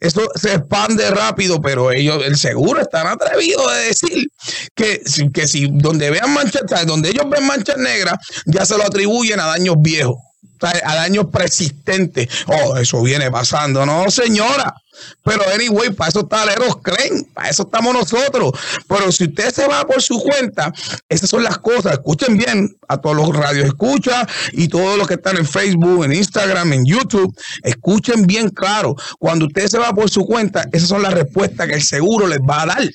eso 0.00 0.22
se 0.34 0.54
expande 0.54 1.10
rápido, 1.10 1.60
pero 1.60 1.92
ellos, 1.92 2.24
el 2.24 2.36
seguro, 2.36 2.80
están 2.80 3.06
atrevidos 3.06 3.70
de 3.72 3.78
decir 3.82 4.26
que, 4.74 5.02
si- 5.04 5.30
que 5.30 5.46
si 5.46 5.68
donde 5.70 6.10
vean 6.10 6.32
manchas, 6.32 6.62
donde 6.86 7.10
ellos 7.10 7.28
ven 7.30 7.46
manchas 7.46 7.76
negras, 7.76 8.14
ya 8.46 8.64
se 8.64 8.76
lo 8.78 8.84
atribuyen 8.84 9.40
a 9.40 9.46
daños 9.46 9.76
viejos, 9.78 10.16
a 10.62 10.94
daños 10.94 11.26
persistentes. 11.26 12.28
Oh, 12.46 12.76
eso 12.76 13.02
viene 13.02 13.30
pasando, 13.30 13.84
no, 13.86 14.10
señora. 14.10 14.74
Pero 15.22 15.42
anyway, 15.54 15.90
para 15.90 16.08
eso 16.08 16.20
está 16.20 16.44
Leros 16.44 16.80
Claim, 16.82 17.24
para 17.32 17.50
eso 17.50 17.62
estamos 17.64 17.94
nosotros. 17.94 18.52
Pero 18.88 19.12
si 19.12 19.24
usted 19.24 19.52
se 19.52 19.66
va 19.66 19.86
por 19.86 20.02
su 20.02 20.18
cuenta, 20.20 20.72
esas 21.08 21.30
son 21.30 21.42
las 21.42 21.58
cosas. 21.58 21.92
Escuchen 21.92 22.36
bien 22.36 22.76
a 22.88 22.96
todos 22.96 23.16
los 23.16 23.28
radios 23.34 23.66
escucha 23.66 24.26
y 24.52 24.68
todos 24.68 24.98
los 24.98 25.06
que 25.06 25.14
están 25.14 25.36
en 25.36 25.46
Facebook, 25.46 26.04
en 26.04 26.14
Instagram, 26.14 26.72
en 26.72 26.84
YouTube. 26.84 27.34
Escuchen 27.62 28.26
bien 28.26 28.50
claro. 28.50 28.96
Cuando 29.18 29.46
usted 29.46 29.68
se 29.68 29.78
va 29.78 29.92
por 29.92 30.10
su 30.10 30.24
cuenta, 30.24 30.64
esas 30.72 30.88
son 30.88 31.02
las 31.02 31.14
respuestas 31.14 31.68
que 31.68 31.74
el 31.74 31.82
seguro 31.82 32.26
les 32.26 32.40
va 32.40 32.62
a 32.62 32.66
dar. 32.66 32.88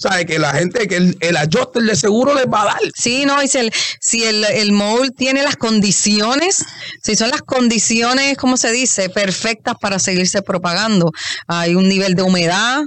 ¿Sabe? 0.00 0.24
Que 0.24 0.38
la 0.38 0.54
gente, 0.54 0.88
que 0.88 0.96
el, 0.96 1.16
el 1.20 1.36
adjuster 1.36 1.82
de 1.82 1.94
seguro 1.94 2.34
les 2.34 2.46
va 2.46 2.62
a 2.62 2.64
dar. 2.64 2.80
Sí, 2.94 3.26
no, 3.26 3.42
y 3.42 3.48
si 3.48 3.58
el, 3.58 3.72
si 4.00 4.24
el, 4.24 4.44
el 4.44 4.72
mole 4.72 5.10
tiene 5.10 5.42
las 5.42 5.56
condiciones, 5.56 6.64
si 7.02 7.16
son 7.16 7.28
las 7.28 7.42
condiciones, 7.42 8.38
¿cómo 8.38 8.56
se 8.56 8.72
dice? 8.72 9.10
Perfectas 9.10 9.74
para 9.78 9.98
seguirse 9.98 10.40
propagando. 10.40 11.10
Hay 11.46 11.74
un 11.74 11.86
nivel 11.86 12.14
de 12.14 12.22
humedad, 12.22 12.80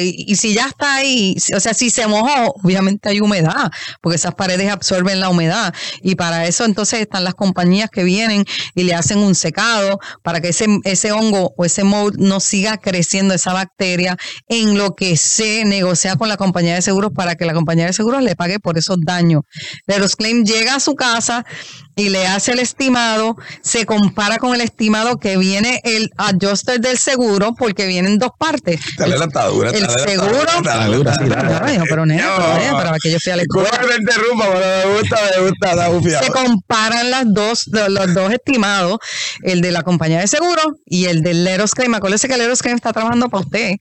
y 0.00 0.36
si 0.36 0.54
ya 0.54 0.66
está 0.66 0.96
ahí, 0.96 1.36
o 1.54 1.60
sea, 1.60 1.74
si 1.74 1.90
se 1.90 2.06
mojó, 2.06 2.54
obviamente 2.62 3.08
hay 3.08 3.20
humedad, 3.20 3.70
porque 4.00 4.16
esas 4.16 4.34
paredes 4.34 4.70
absorben 4.70 5.20
la 5.20 5.28
humedad. 5.28 5.74
Y 6.02 6.14
para 6.14 6.46
eso 6.46 6.64
entonces 6.64 7.00
están 7.00 7.24
las 7.24 7.34
compañías 7.34 7.90
que 7.90 8.04
vienen 8.04 8.44
y 8.74 8.84
le 8.84 8.94
hacen 8.94 9.18
un 9.18 9.34
secado 9.34 9.98
para 10.22 10.40
que 10.40 10.48
ese, 10.48 10.66
ese 10.84 11.12
hongo 11.12 11.52
o 11.56 11.64
ese 11.64 11.84
mold 11.84 12.16
no 12.18 12.40
siga 12.40 12.78
creciendo 12.78 13.34
esa 13.34 13.52
bacteria 13.52 14.16
en 14.48 14.76
lo 14.76 14.94
que 14.94 15.16
se 15.16 15.64
negocia 15.64 16.16
con 16.16 16.28
la 16.28 16.36
compañía 16.36 16.74
de 16.74 16.82
seguros 16.82 17.12
para 17.14 17.34
que 17.34 17.44
la 17.44 17.54
compañía 17.54 17.86
de 17.86 17.92
seguros 17.92 18.22
le 18.22 18.36
pague 18.36 18.60
por 18.60 18.78
esos 18.78 18.98
daños. 19.00 19.42
Leros 19.86 20.16
Claim 20.16 20.44
llega 20.44 20.74
a 20.74 20.80
su 20.80 20.94
casa 20.94 21.44
y 22.00 22.08
le 22.08 22.26
hace 22.26 22.52
el 22.52 22.60
estimado, 22.60 23.36
se 23.62 23.84
compara 23.86 24.38
con 24.38 24.54
el 24.54 24.60
estimado 24.62 25.18
que 25.18 25.36
viene 25.36 25.80
el 25.84 26.10
adjuster 26.16 26.80
del 26.80 26.96
seguro 26.98 27.54
porque 27.58 27.86
vienen 27.86 28.18
dos 28.18 28.30
partes. 28.38 28.80
Dale 28.96 29.18
la 29.18 29.24
atadura, 29.26 29.70
el 29.70 29.86
seguro- 29.90 30.46
pero 31.88 32.06
nena, 32.06 32.26
No. 32.26 32.34
todavía, 32.36 32.72
para 32.72 32.98
que 32.98 33.10
yo 33.10 33.18
fui 33.22 33.32
a 33.32 33.36
la 33.36 33.42
escuela. 33.42 33.70
Me 33.70 34.96
gusta, 34.98 35.16
me 35.36 35.48
gusta, 35.48 36.22
se 36.22 36.30
comparan 36.30 37.10
las 37.10 37.24
dos, 37.26 37.64
los, 37.66 37.88
los 37.88 38.14
dos 38.14 38.32
estimados, 38.32 38.98
el 39.42 39.60
de 39.60 39.70
la 39.72 39.82
compañía 39.82 40.20
de 40.20 40.26
seguro 40.28 40.62
y 40.86 41.06
el 41.06 41.22
del 41.22 41.44
Leros 41.44 41.74
Claim. 41.74 41.94
Acuérdese 41.94 42.28
que 42.28 42.34
el 42.34 42.40
Leros 42.40 42.62
Claim 42.62 42.76
está 42.76 42.92
trabajando 42.92 43.28
para 43.28 43.44
usted, 43.44 43.72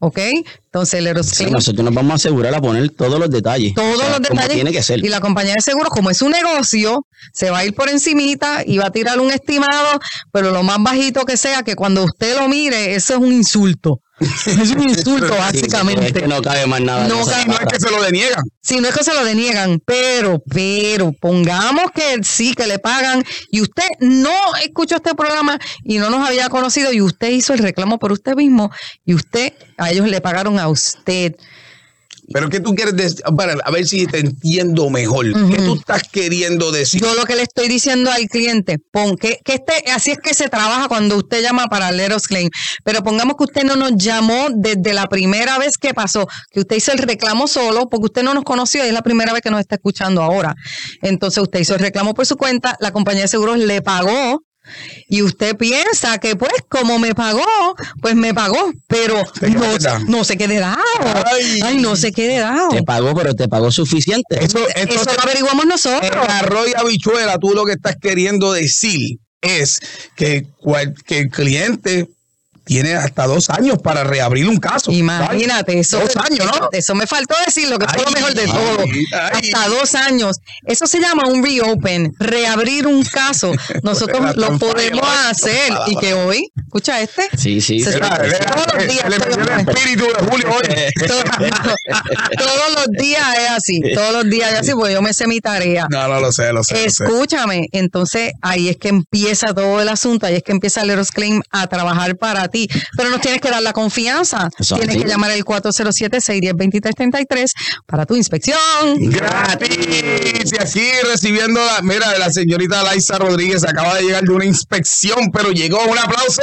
¿ok? 0.00 0.18
Entonces 0.64 0.94
el 1.04 1.24
Sí, 1.24 1.46
nosotros 1.50 1.84
nos 1.84 1.94
vamos 1.94 2.12
a 2.12 2.14
asegurar 2.16 2.54
a 2.54 2.60
poner 2.60 2.90
todos 2.90 3.18
los 3.18 3.30
detalles. 3.30 3.74
todos 3.74 3.96
O 3.96 3.98
sea, 3.98 4.08
los 4.10 4.28
como 4.28 4.40
detalles. 4.40 4.54
tiene 4.54 4.72
que 4.72 4.82
ser. 4.82 5.04
Y 5.04 5.08
la 5.08 5.20
compañía 5.20 5.54
de 5.54 5.60
seguro, 5.60 5.88
como 5.90 6.10
es 6.10 6.22
un 6.22 6.32
negocio, 6.32 7.06
se 7.32 7.50
va 7.50 7.58
a 7.58 7.64
ir 7.64 7.74
por 7.74 7.88
encimita 7.88 8.62
y 8.64 8.78
va 8.78 8.86
a 8.86 8.90
tirar 8.92 9.18
un 9.20 9.30
estimado, 9.30 9.98
pero 10.32 10.50
lo 10.50 10.62
más 10.62 10.82
bajito 10.82 11.24
que 11.24 11.36
sea, 11.36 11.62
que 11.62 11.74
cuando 11.74 12.04
usted 12.04 12.36
lo 12.38 12.48
mire, 12.48 12.94
eso 12.94 13.14
es 13.14 13.20
un 13.20 13.32
insulto. 13.32 14.00
Es 14.46 14.70
un 14.72 14.82
insulto, 14.88 15.28
Sí, 15.28 15.32
Es 15.34 15.38
básicamente. 15.38 16.20
que 16.20 16.26
no 16.28 16.42
cabe 16.42 16.66
más 16.66 16.80
nada. 16.80 17.06
No 17.08 17.24
cabe- 17.24 17.46
No 17.46 17.54
es 17.54 17.66
que 17.72 17.80
se 17.80 17.90
lo 17.90 18.02
deniegan. 18.02 18.42
Si 18.60 18.80
no 18.80 18.88
es 18.88 18.94
que 18.96 19.04
se 19.04 19.14
lo 19.14 19.24
deniegan, 19.24 19.80
pero, 19.84 20.42
pero, 20.50 21.12
pongamos 21.12 21.90
que 21.94 22.18
sí, 22.22 22.54
que 22.54 22.66
le 22.66 22.78
pagan 22.78 23.24
y 23.50 23.60
usted 23.60 23.86
no 24.00 24.30
escuchó 24.64 24.96
este 24.96 25.14
programa 25.14 25.58
y 25.84 25.98
no 25.98 26.10
nos 26.10 26.26
había 26.26 26.48
conocido 26.48 26.92
y 26.92 27.00
usted 27.00 27.28
hizo 27.30 27.52
el 27.54 27.60
reclamo 27.60 27.98
por 27.98 28.12
usted 28.12 28.34
mismo 28.34 28.70
y 29.04 29.14
usted, 29.14 29.52
a 29.78 29.90
ellos 29.90 30.08
le 30.08 30.20
pagaron 30.20 30.58
a 30.58 30.68
usted. 30.68 31.34
Pero 32.32 32.48
¿qué 32.48 32.60
tú 32.60 32.74
quieres 32.74 32.96
decir? 32.96 33.22
Para, 33.36 33.54
a 33.64 33.70
ver 33.70 33.86
si 33.86 34.06
te 34.06 34.18
entiendo 34.18 34.90
mejor. 34.90 35.26
¿Qué 35.50 35.56
tú 35.56 35.74
estás 35.74 36.02
queriendo 36.04 36.70
decir? 36.70 37.00
Yo 37.00 37.14
lo 37.14 37.24
que 37.24 37.36
le 37.36 37.42
estoy 37.42 37.68
diciendo 37.68 38.10
al 38.10 38.28
cliente, 38.28 38.78
pon, 38.78 39.16
que, 39.16 39.38
que 39.44 39.54
este, 39.54 39.90
así 39.90 40.10
es 40.10 40.18
que 40.18 40.34
se 40.34 40.48
trabaja 40.48 40.88
cuando 40.88 41.16
usted 41.16 41.42
llama 41.42 41.66
para 41.66 41.90
Leros 41.90 42.26
Claim. 42.26 42.50
Pero 42.84 43.02
pongamos 43.02 43.36
que 43.36 43.44
usted 43.44 43.64
no 43.64 43.76
nos 43.76 43.92
llamó 43.96 44.48
desde 44.54 44.92
la 44.92 45.06
primera 45.06 45.58
vez 45.58 45.78
que 45.78 45.94
pasó, 45.94 46.28
que 46.50 46.60
usted 46.60 46.76
hizo 46.76 46.92
el 46.92 46.98
reclamo 46.98 47.46
solo, 47.46 47.88
porque 47.88 48.06
usted 48.06 48.22
no 48.22 48.34
nos 48.34 48.44
conoció 48.44 48.84
y 48.84 48.88
es 48.88 48.94
la 48.94 49.02
primera 49.02 49.32
vez 49.32 49.42
que 49.42 49.50
nos 49.50 49.60
está 49.60 49.76
escuchando 49.76 50.22
ahora. 50.22 50.54
Entonces 51.02 51.42
usted 51.42 51.60
hizo 51.60 51.74
el 51.74 51.80
reclamo 51.80 52.14
por 52.14 52.26
su 52.26 52.36
cuenta, 52.36 52.76
la 52.80 52.92
compañía 52.92 53.22
de 53.22 53.28
seguros 53.28 53.58
le 53.58 53.80
pagó. 53.82 54.42
Y 55.08 55.22
usted 55.22 55.56
piensa 55.56 56.18
que 56.18 56.36
pues 56.36 56.52
como 56.68 56.98
me 56.98 57.14
pagó, 57.14 57.44
pues 58.00 58.14
me 58.14 58.34
pagó, 58.34 58.72
pero 58.86 59.22
no, 59.40 59.98
no 60.06 60.24
se 60.24 60.36
quede 60.36 60.58
dado. 60.58 60.78
Ay. 61.26 61.60
Ay, 61.62 61.76
no 61.78 61.96
se 61.96 62.12
quede 62.12 62.38
dado. 62.38 62.68
Te 62.70 62.82
pagó, 62.82 63.14
pero 63.14 63.34
te 63.34 63.48
pagó 63.48 63.70
suficiente. 63.70 64.42
Eso, 64.44 64.58
Eso 64.74 65.04
lo 65.14 65.22
averiguamos 65.22 65.66
nosotros. 65.66 66.10
en 66.12 66.68
y 66.70 66.74
habichuela, 66.78 67.38
tú 67.38 67.54
lo 67.54 67.64
que 67.64 67.72
estás 67.72 67.96
queriendo 68.00 68.52
decir 68.52 69.18
es 69.40 69.80
que, 70.16 70.46
cual- 70.60 70.94
que 71.06 71.18
el 71.18 71.30
cliente 71.30 72.08
tiene 72.68 72.94
hasta 72.94 73.26
dos 73.26 73.48
años 73.50 73.78
para 73.82 74.04
reabrir 74.04 74.46
un 74.48 74.58
caso. 74.58 74.92
Imagínate, 74.92 75.78
eso, 75.80 75.98
Dos 75.98 76.16
años, 76.16 76.44
¿no? 76.46 76.68
eso 76.72 76.94
me 76.94 77.06
faltó 77.06 77.34
decir 77.46 77.68
lo 77.68 77.78
que 77.78 77.86
fue 77.88 78.04
lo 78.04 78.10
mejor 78.10 78.34
de 78.34 78.42
ay, 78.42 78.48
todo. 78.48 78.84
ay. 79.32 79.50
Hasta 79.52 79.68
dos 79.68 79.94
años. 79.94 80.36
Eso 80.66 80.86
se 80.86 81.00
llama 81.00 81.26
un 81.26 81.42
reopen, 81.42 82.12
reabrir 82.18 82.86
un 82.86 83.02
caso. 83.04 83.52
Nosotros 83.82 84.36
lo 84.36 84.58
podemos 84.58 85.00
falla, 85.00 85.30
hacer 85.30 85.72
y 85.86 85.96
que 85.96 86.12
hoy, 86.14 86.50
escucha 86.56 87.00
este. 87.00 87.22
Sí, 87.36 87.60
sí. 87.60 87.80
Se- 87.80 87.98
Todos 87.98 88.10
los 88.18 88.28
días, 88.28 88.44
todos 88.46 88.66
los 88.66 89.36
el 89.38 89.44
días. 89.46 89.68
espíritu 89.68 90.04
de 90.04 90.26
Julio 90.30 90.48
hoy. 90.50 91.06
Todo- 91.06 91.22
todos 92.36 92.74
los 92.74 92.86
días 92.98 93.26
es 93.38 93.50
así, 93.50 93.80
todos 93.94 94.12
los 94.12 94.30
días 94.30 94.52
es 94.52 94.58
así, 94.60 94.72
porque 94.72 94.92
yo 94.92 95.02
me 95.02 95.12
sé 95.14 95.26
mi 95.26 95.40
tarea. 95.40 95.86
No, 95.90 96.06
no 96.08 96.20
lo 96.20 96.32
sé, 96.32 96.52
lo 96.52 96.62
sé. 96.64 96.84
lo 96.84 96.90
sé. 96.90 97.04
Escúchame, 97.04 97.66
entonces 97.72 98.32
ahí 98.42 98.68
es 98.68 98.76
que 98.76 98.88
empieza 98.88 99.54
todo 99.54 99.80
el 99.80 99.88
asunto, 99.88 100.26
ahí 100.26 100.36
es 100.36 100.42
que 100.42 100.52
empieza 100.52 100.84
Leros 100.84 101.10
Claim 101.10 101.40
a 101.50 101.66
trabajar 101.66 102.16
para 102.16 102.48
ti, 102.48 102.57
pero 102.96 103.10
nos 103.10 103.20
tienes 103.20 103.40
que 103.40 103.48
dar 103.50 103.62
la 103.62 103.72
confianza. 103.72 104.48
Eso 104.58 104.74
tienes 104.76 104.96
que 104.96 105.04
llamar 105.04 105.30
al 105.30 105.44
407-610-2333 105.44 107.52
para 107.86 108.04
tu 108.06 108.16
inspección. 108.16 108.58
Gratis. 108.98 110.52
Y 110.52 110.56
aquí 110.60 110.90
recibiendo 111.04 111.64
la, 111.64 111.80
mira, 111.82 112.18
la 112.18 112.32
señorita 112.32 112.82
Laisa 112.82 113.18
Rodríguez 113.18 113.62
acaba 113.64 113.94
de 113.96 114.02
llegar 114.02 114.24
de 114.24 114.32
una 114.32 114.44
inspección, 114.44 115.30
pero 115.32 115.52
llegó 115.52 115.80
un 115.84 115.98
aplauso. 115.98 116.42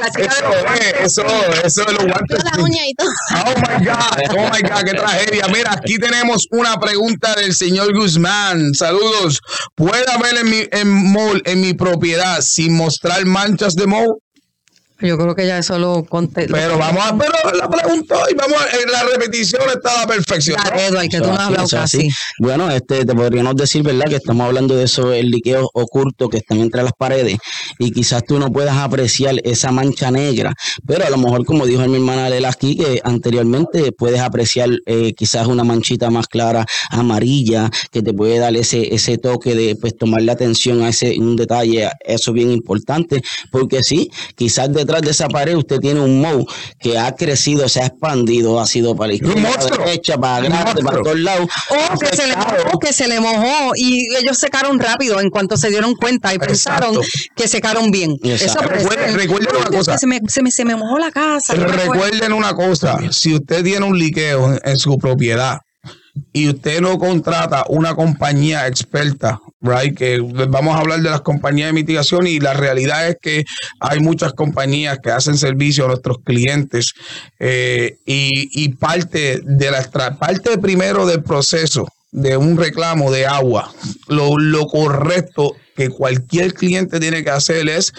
Eso, 0.00 0.18
eh, 0.18 0.94
eso, 1.04 1.22
eso 1.64 1.84
de 1.84 1.92
los 1.92 2.04
guantes. 2.04 2.42
la 2.44 2.52
uña 2.62 2.86
y 2.86 2.94
todo. 2.94 3.08
Oh 3.46 3.54
my 3.56 3.84
God, 3.84 4.36
oh 4.36 4.48
my 4.52 4.60
God, 4.62 4.84
qué 4.84 4.94
tragedia. 4.94 5.48
Mira, 5.48 5.72
aquí 5.72 5.98
tenemos 5.98 6.46
una 6.50 6.78
pregunta 6.78 7.34
del 7.34 7.54
señor 7.54 7.92
Guzmán. 7.94 8.74
Saludos. 8.74 9.40
¿Puede 9.74 10.10
haber 10.10 10.38
en 10.38 10.50
mi, 10.50 10.68
en 10.70 10.88
mol, 10.88 11.42
en 11.44 11.60
mi 11.60 11.74
propiedad 11.74 12.40
sin 12.40 12.74
mostrar 12.74 13.24
manchas 13.24 13.74
de 13.74 13.86
moho? 13.86 14.20
Yo 15.00 15.16
creo 15.16 15.34
que 15.34 15.46
ya 15.46 15.58
eso 15.58 15.78
lo 15.78 16.04
conté. 16.04 16.46
Pero 16.50 16.78
vamos 16.78 17.04
a, 17.04 17.16
pero 17.16 17.32
la 17.56 17.68
preguntó 17.68 18.16
y 18.30 18.34
vamos 18.34 18.58
a, 18.60 18.76
en 18.76 18.90
la 18.90 19.02
repetición 19.04 19.62
está 19.74 19.94
a 19.94 20.00
la 20.02 20.06
perfección. 20.06 20.56
Dale, 20.62 20.86
Edward, 20.86 21.08
que 21.08 21.20
tú 21.20 21.28
no 21.28 21.34
has 21.34 21.40
hablado 21.40 21.66
es 21.66 21.74
así. 21.74 21.98
casi. 21.98 22.08
Bueno, 22.38 22.70
este, 22.70 23.04
te 23.04 23.14
podríamos 23.14 23.56
decir, 23.56 23.82
¿verdad? 23.82 24.06
Que 24.06 24.16
estamos 24.16 24.46
hablando 24.46 24.76
de 24.76 24.84
esos 24.84 25.14
liqueos 25.24 25.68
ocultos 25.74 26.28
que 26.28 26.38
están 26.38 26.60
entre 26.60 26.82
las 26.82 26.92
paredes 26.92 27.38
y 27.78 27.92
quizás 27.92 28.24
tú 28.24 28.38
no 28.38 28.52
puedas 28.52 28.76
apreciar 28.76 29.36
esa 29.44 29.72
mancha 29.72 30.10
negra, 30.10 30.54
pero 30.86 31.06
a 31.06 31.10
lo 31.10 31.16
mejor, 31.16 31.44
como 31.44 31.66
dijo 31.66 31.86
mi 31.86 31.96
hermana 31.96 32.28
Lela 32.28 32.50
aquí, 32.50 32.76
que 32.76 33.00
anteriormente 33.04 33.92
puedes 33.92 34.20
apreciar 34.20 34.68
eh, 34.86 35.14
quizás 35.14 35.46
una 35.46 35.64
manchita 35.64 36.10
más 36.10 36.26
clara, 36.28 36.66
amarilla, 36.90 37.70
que 37.90 38.02
te 38.02 38.12
puede 38.12 38.38
dar 38.38 38.54
ese, 38.56 38.94
ese 38.94 39.18
toque 39.18 39.54
de 39.54 39.76
pues 39.76 39.96
tomarle 39.96 40.32
atención 40.32 40.82
a 40.82 40.90
ese 40.90 41.18
un 41.18 41.36
detalle, 41.36 41.88
eso 42.04 42.30
es 42.30 42.34
bien 42.34 42.50
importante, 42.50 43.22
porque 43.50 43.82
sí, 43.82 44.10
quizás 44.36 44.72
detrás 44.90 45.02
de 45.02 45.10
esa 45.10 45.28
pared 45.28 45.56
usted 45.56 45.78
tiene 45.78 46.00
un 46.00 46.20
moho 46.20 46.44
que 46.78 46.98
ha 46.98 47.14
crecido, 47.14 47.68
se 47.68 47.80
ha 47.80 47.86
expandido, 47.86 48.60
ha 48.60 48.66
sido 48.66 48.96
para 48.96 49.08
la 49.08 49.14
izquierda, 49.14 49.34
para 49.36 49.48
la 49.50 49.56
monstruo. 49.58 49.84
derecha, 49.86 50.18
para 50.18 50.46
Un 50.46 50.52
adelante, 50.52 50.82
para 50.82 50.96
monstruo. 50.98 51.02
todos 51.04 51.18
lados. 51.20 51.48
O 51.94 51.98
que 51.98 52.06
se 52.16 52.26
le 52.26 52.36
mojó, 52.36 52.78
que 52.78 52.92
se 52.92 53.08
le 53.08 53.20
mojó 53.20 53.72
y 53.76 54.08
ellos 54.16 54.38
secaron 54.38 54.78
rápido 54.80 55.20
en 55.20 55.30
cuanto 55.30 55.56
se 55.56 55.68
dieron 55.70 55.94
cuenta 55.94 56.34
y 56.34 56.38
pensaron 56.38 56.96
Exacto. 56.96 57.30
que 57.36 57.48
secaron 57.48 57.90
bien. 57.90 58.16
Exacto. 58.22 58.74
Eso 58.74 58.88
puede 58.88 59.12
Recuerden- 59.12 59.56
una 59.56 59.66
cosa. 59.66 59.98
Se 59.98 60.06
me, 60.06 60.20
se, 60.28 60.42
me, 60.42 60.50
se 60.50 60.64
me 60.64 60.74
mojó 60.76 60.98
la 60.98 61.10
casa. 61.10 61.54
Recuerden 61.54 62.32
una 62.32 62.54
cosa, 62.54 62.98
si 63.10 63.34
usted 63.34 63.62
tiene 63.62 63.84
un 63.86 63.98
liqueo 63.98 64.54
en, 64.54 64.60
en 64.64 64.78
su 64.78 64.96
propiedad 64.98 65.58
y 66.32 66.48
usted 66.48 66.80
no 66.80 66.98
contrata 66.98 67.64
una 67.68 67.94
compañía 67.94 68.66
experta, 68.66 69.40
right, 69.60 69.96
que 69.96 70.20
vamos 70.48 70.76
a 70.76 70.80
hablar 70.80 71.00
de 71.00 71.10
las 71.10 71.20
compañías 71.20 71.68
de 71.68 71.72
mitigación 71.72 72.26
y 72.26 72.40
la 72.40 72.54
realidad 72.54 73.08
es 73.08 73.16
que 73.20 73.44
hay 73.80 74.00
muchas 74.00 74.32
compañías 74.32 74.98
que 75.02 75.10
hacen 75.10 75.36
servicio 75.36 75.84
a 75.84 75.88
nuestros 75.88 76.18
clientes 76.24 76.94
eh, 77.38 77.98
y, 78.06 78.68
parte 78.74 79.40
de 79.44 79.70
la 79.70 79.82
parte 80.18 80.56
primero 80.58 81.06
del 81.06 81.22
proceso 81.22 81.86
de 82.12 82.36
un 82.36 82.56
reclamo 82.56 83.10
de 83.10 83.26
agua, 83.26 83.72
lo, 84.08 84.38
lo 84.38 84.66
correcto 84.66 85.56
que 85.76 85.88
cualquier 85.88 86.52
cliente 86.54 87.00
tiene 87.00 87.24
que 87.24 87.30
hacer 87.30 87.68
es, 87.68 87.92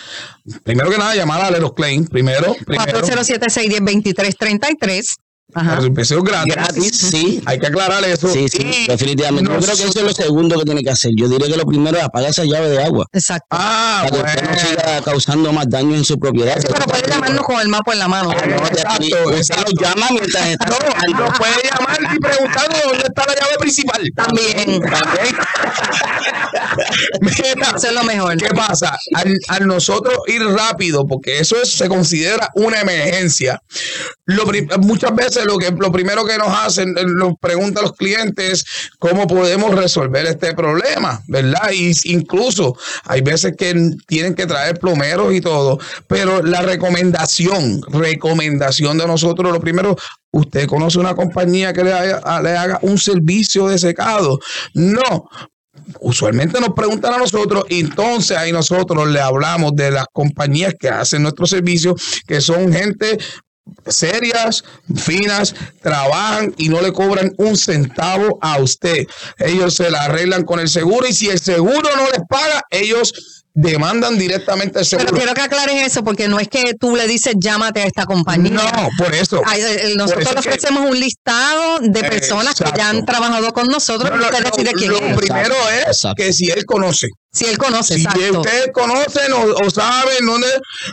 primero 0.64 0.90
que 0.92 0.98
nada, 0.98 1.16
llamar 1.16 1.42
a 1.42 1.50
Leros 1.50 1.74
Claim, 1.74 2.06
primero, 2.06 2.54
primero 2.66 3.02
407-610-2333. 3.02 5.16
Ajá. 5.54 5.80
el 5.80 5.94
precio 5.94 6.18
es 6.18 6.24
gratis. 6.24 6.56
Gratis, 6.56 6.98
sí. 6.98 7.42
Hay 7.46 7.60
que 7.60 7.68
aclarar 7.68 8.04
eso. 8.06 8.28
Sí, 8.28 8.48
sí, 8.50 8.60
Y 8.62 8.88
definitivamente. 8.88 9.52
Yo 9.52 9.60
creo 9.60 9.76
que 9.76 9.84
eso 9.84 10.00
es 10.00 10.06
lo 10.06 10.14
segundo 10.14 10.58
que 10.60 10.66
tiene 10.66 10.84
que 10.84 10.90
hacer. 10.90 11.12
Yo 11.18 11.28
diría 11.28 11.48
que 11.48 11.58
lo 11.58 11.66
primero 11.66 11.98
es 11.98 12.04
apagar 12.04 12.30
esa 12.30 12.44
llave 12.46 12.70
de 12.70 12.84
agua. 12.84 13.06
Exacto. 13.12 13.48
Ah, 13.52 14.06
para 14.10 14.12
que 14.12 14.30
usted 14.30 14.44
no 14.44 14.50
bueno. 14.50 14.70
siga 14.70 15.02
causando 15.04 15.54
más 15.54 15.70
daño 15.70 15.96
en 15.96 16.04
su 16.06 16.18
propiedad. 16.20 16.56
Pero 16.62 16.86
puede 16.86 17.08
llamarnos 17.10 17.44
con 17.46 17.60
el 17.60 17.68
mapa 17.68 17.94
en 17.94 18.00
la 18.00 18.08
mano. 18.08 18.30
No, 18.30 18.68
Exacto, 18.68 19.06
usted 19.26 19.38
exacto. 19.38 19.72
lo 19.72 19.82
llama 19.82 20.08
mientras 20.12 20.48
está 20.48 20.66
No, 20.68 20.78
puede 21.34 21.70
llamar 21.70 22.00
y 22.16 22.20
preguntarle 22.20 22.78
dónde 22.86 23.04
está 23.08 23.26
la 23.26 23.34
llave 23.36 23.58
principal. 23.60 24.02
También. 24.16 24.82
También. 24.82 25.36
Mira, 27.22 27.74
Eso 27.76 27.88
es 27.88 27.94
lo 27.94 28.04
mejor. 28.04 28.38
¿Qué 28.38 28.50
pasa? 28.50 28.98
Al, 29.16 29.36
al 29.50 29.68
nosotros 29.68 30.16
ir 30.28 30.42
rápido, 30.44 31.06
porque 31.06 31.40
eso 31.40 31.56
es- 31.62 31.72
se 31.78 31.88
considera 31.90 32.50
una 32.56 32.82
emergencia. 32.82 33.60
Lo 34.26 34.46
muchas 34.80 35.14
veces 35.16 35.41
lo 35.46 35.58
que 35.58 35.72
lo 35.72 35.92
primero 35.92 36.26
que 36.26 36.38
nos 36.38 36.50
hacen, 36.50 36.98
eh, 36.98 37.06
nos 37.06 37.38
preguntan 37.40 37.84
los 37.84 37.94
clientes 37.94 38.66
cómo 39.00 39.28
podemos 39.28 39.74
resolver 39.76 40.26
este 40.26 40.54
problema, 40.54 41.22
¿verdad? 41.28 41.72
Y 41.74 41.92
incluso 42.06 42.76
hay 43.06 43.22
veces 43.22 43.56
que 43.58 43.74
tienen 44.08 44.36
que 44.36 44.46
traer 44.46 44.80
plomeros 44.80 45.34
y 45.34 45.42
todo, 45.42 45.80
pero 46.08 46.42
la 46.42 46.62
recomendación, 46.62 47.82
recomendación 47.90 48.98
de 48.98 49.08
nosotros, 49.08 49.52
lo 49.52 49.60
primero, 49.60 49.96
usted 50.32 50.68
conoce 50.68 51.00
una 51.00 51.16
compañía 51.16 51.74
que 51.74 51.84
le 51.84 51.94
haga, 51.94 52.42
le 52.42 52.58
haga 52.58 52.80
un 52.82 52.98
servicio 52.98 53.68
de 53.68 53.78
secado. 53.78 54.40
No, 54.74 55.30
usualmente 56.00 56.60
nos 56.60 56.74
preguntan 56.74 57.14
a 57.14 57.18
nosotros 57.18 57.66
y 57.70 57.82
entonces 57.82 58.38
ahí 58.38 58.52
nosotros 58.52 59.08
le 59.10 59.20
hablamos 59.20 59.76
de 59.76 59.92
las 59.92 60.06
compañías 60.12 60.74
que 60.80 60.90
hacen 60.90 61.24
nuestro 61.24 61.46
servicio, 61.46 61.96
que 62.28 62.42
son 62.42 62.72
gente 62.72 63.18
serias, 63.88 64.64
finas, 64.96 65.56
trabajan 65.82 66.54
y 66.58 66.70
no 66.70 66.82
le 66.82 66.92
cobran 66.94 67.34
un 67.38 67.58
centavo 67.58 68.38
a 68.42 68.60
usted. 68.60 69.06
Ellos 69.40 69.76
se 69.76 69.90
la 69.90 70.04
arreglan 70.04 70.44
con 70.44 70.60
el 70.60 70.70
seguro 70.70 71.08
y 71.08 71.14
si 71.14 71.30
el 71.30 71.40
seguro 71.40 71.90
no 71.96 72.06
les 72.12 72.22
paga, 72.30 72.62
ellos 72.70 73.14
demandan 73.54 74.18
directamente 74.18 74.80
al 74.80 74.86
Pero 74.90 75.02
seguro. 75.02 75.18
quiero 75.18 75.34
que 75.34 75.42
aclares 75.42 75.86
eso 75.86 76.06
porque 76.06 76.30
no 76.30 76.40
es 76.40 76.48
que 76.48 76.74
tú 76.80 76.96
le 76.96 77.06
dices 77.06 77.34
llámate 77.38 77.82
a 77.82 77.86
esta 77.86 78.06
compañía. 78.06 78.52
No, 78.52 78.90
por 78.98 79.14
eso. 79.14 79.42
Ay, 79.46 79.62
eh, 79.62 79.80
Por 79.90 79.98
nosotros 79.98 80.22
eso 80.26 80.30
es 80.40 80.44
que- 80.44 80.50
ofrecemos 80.50 80.90
un 80.90 80.98
listado 81.00 81.80
de 81.82 82.02
personas 82.06 82.56
que 82.56 82.72
ya 82.78 82.90
han 82.90 83.06
trabajado 83.06 83.52
con 83.52 83.68
nosotros 83.68 84.10
No, 84.10 84.16
y 84.16 84.20
no, 84.20 84.26
usted 84.28 84.44
no, 84.44 84.50
decide 84.52 84.72
quién 84.74 84.92
lo 84.92 84.98
es. 85.00 85.18
primero 85.18 85.56
es 85.70 85.88
Exacto. 85.88 86.24
que 86.24 86.32
si 86.32 86.50
él 86.50 86.66
conoce. 86.66 87.08
Si 87.34 87.46
él 87.46 87.58
conoce, 87.58 87.96
Si 87.96 88.02
exacto. 88.02 88.42
ustedes 88.42 88.72
conocen 88.74 89.32
o, 89.32 89.66
o 89.66 89.70
saben 89.70 90.26
dónde, 90.26 90.48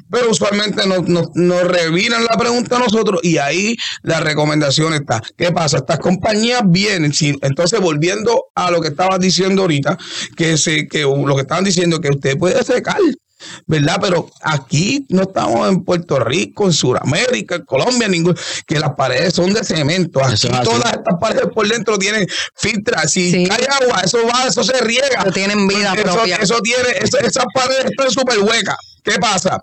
pero 0.09 0.31
usualmente 0.31 0.87
nos, 0.87 1.09
nos, 1.09 1.31
nos 1.35 1.63
reviran 1.65 2.25
la 2.25 2.37
pregunta 2.39 2.77
a 2.77 2.79
nosotros 2.79 3.21
y 3.25 3.39
ahí 3.39 3.77
la 4.03 4.21
recomendación 4.21 4.95
está. 4.95 5.21
¿Qué 5.37 5.51
pasa? 5.51 5.79
Estas 5.79 5.99
compañías 5.99 6.63
vienen, 6.65 7.13
si- 7.13 7.37
entonces 7.43 7.81
volviendo 7.81 8.45
a 8.55 8.71
lo 8.71 8.81
que 8.81 8.89
estabas 8.89 9.19
diciendo 9.19 9.63
ahorita, 9.63 9.99
que, 10.37 10.57
se, 10.57 10.87
que 10.87 11.03
lo 11.03 11.35
que 11.35 11.43
estaban 11.43 11.65
diciendo, 11.65 12.01
que 12.01 12.11
usted 12.11 12.39
puede 12.39 12.63
secar. 12.63 12.99
¿Verdad? 13.67 13.99
Pero 14.01 14.29
aquí 14.43 15.07
no 15.11 15.23
estamos 15.23 15.69
en 15.69 15.85
Puerto 15.85 16.19
Rico, 16.19 16.65
en 16.67 16.73
Sudamérica, 16.73 17.57
en 17.57 17.65
Colombia, 17.65 18.09
ningún, 18.09 18.37
que 18.67 18.79
las 18.79 18.91
paredes 18.95 19.35
son 19.35 19.53
de 19.53 19.63
cemento. 19.65 20.23
Aquí 20.25 20.35
es 20.35 20.63
todas 20.63 20.93
estas 20.93 21.15
paredes 21.21 21.47
por 21.55 21.69
dentro 21.69 21.99
tienen 21.99 22.27
filtras. 22.57 23.13
Si 23.13 23.31
Sí. 23.31 23.47
cae 23.49 23.67
agua, 23.83 24.01
eso 24.05 24.19
va, 24.27 24.47
eso 24.49 24.65
se 24.65 24.81
riega. 24.81 25.19
Pero 25.21 25.33
tienen 25.33 25.67
vida 25.69 25.93
eso, 25.95 26.03
propia. 26.03 26.37
Eso 26.37 26.61
tiene, 26.61 26.89
eso- 27.01 27.19
esas 27.19 27.45
paredes 27.55 27.87
están 27.87 28.11
súper 28.11 28.39
huecas. 28.41 28.77
¿Qué 29.05 29.13
pasa? 29.21 29.61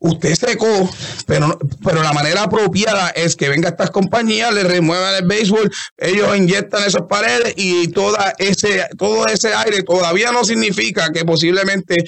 Usted 0.00 0.36
secó, 0.36 0.88
pero, 1.26 1.48
no- 1.48 1.58
pero 1.84 2.04
la 2.04 2.12
manera 2.12 2.44
apropiada 2.44 3.10
es 3.10 3.34
que 3.34 3.48
venga 3.48 3.70
estas 3.70 3.90
compañías, 3.90 4.54
le 4.54 4.62
remuevan 4.62 5.16
el 5.16 5.26
béisbol, 5.26 5.68
ellos 5.96 6.36
inyectan 6.36 6.84
esas 6.84 7.02
paredes 7.08 7.54
y 7.56 7.88
toda 7.88 8.32
ese, 8.38 8.86
todo 8.96 9.26
ese 9.26 9.52
aire 9.54 9.82
todavía 9.82 10.30
no 10.30 10.44
significa 10.44 11.10
que 11.12 11.24
posiblemente, 11.24 12.04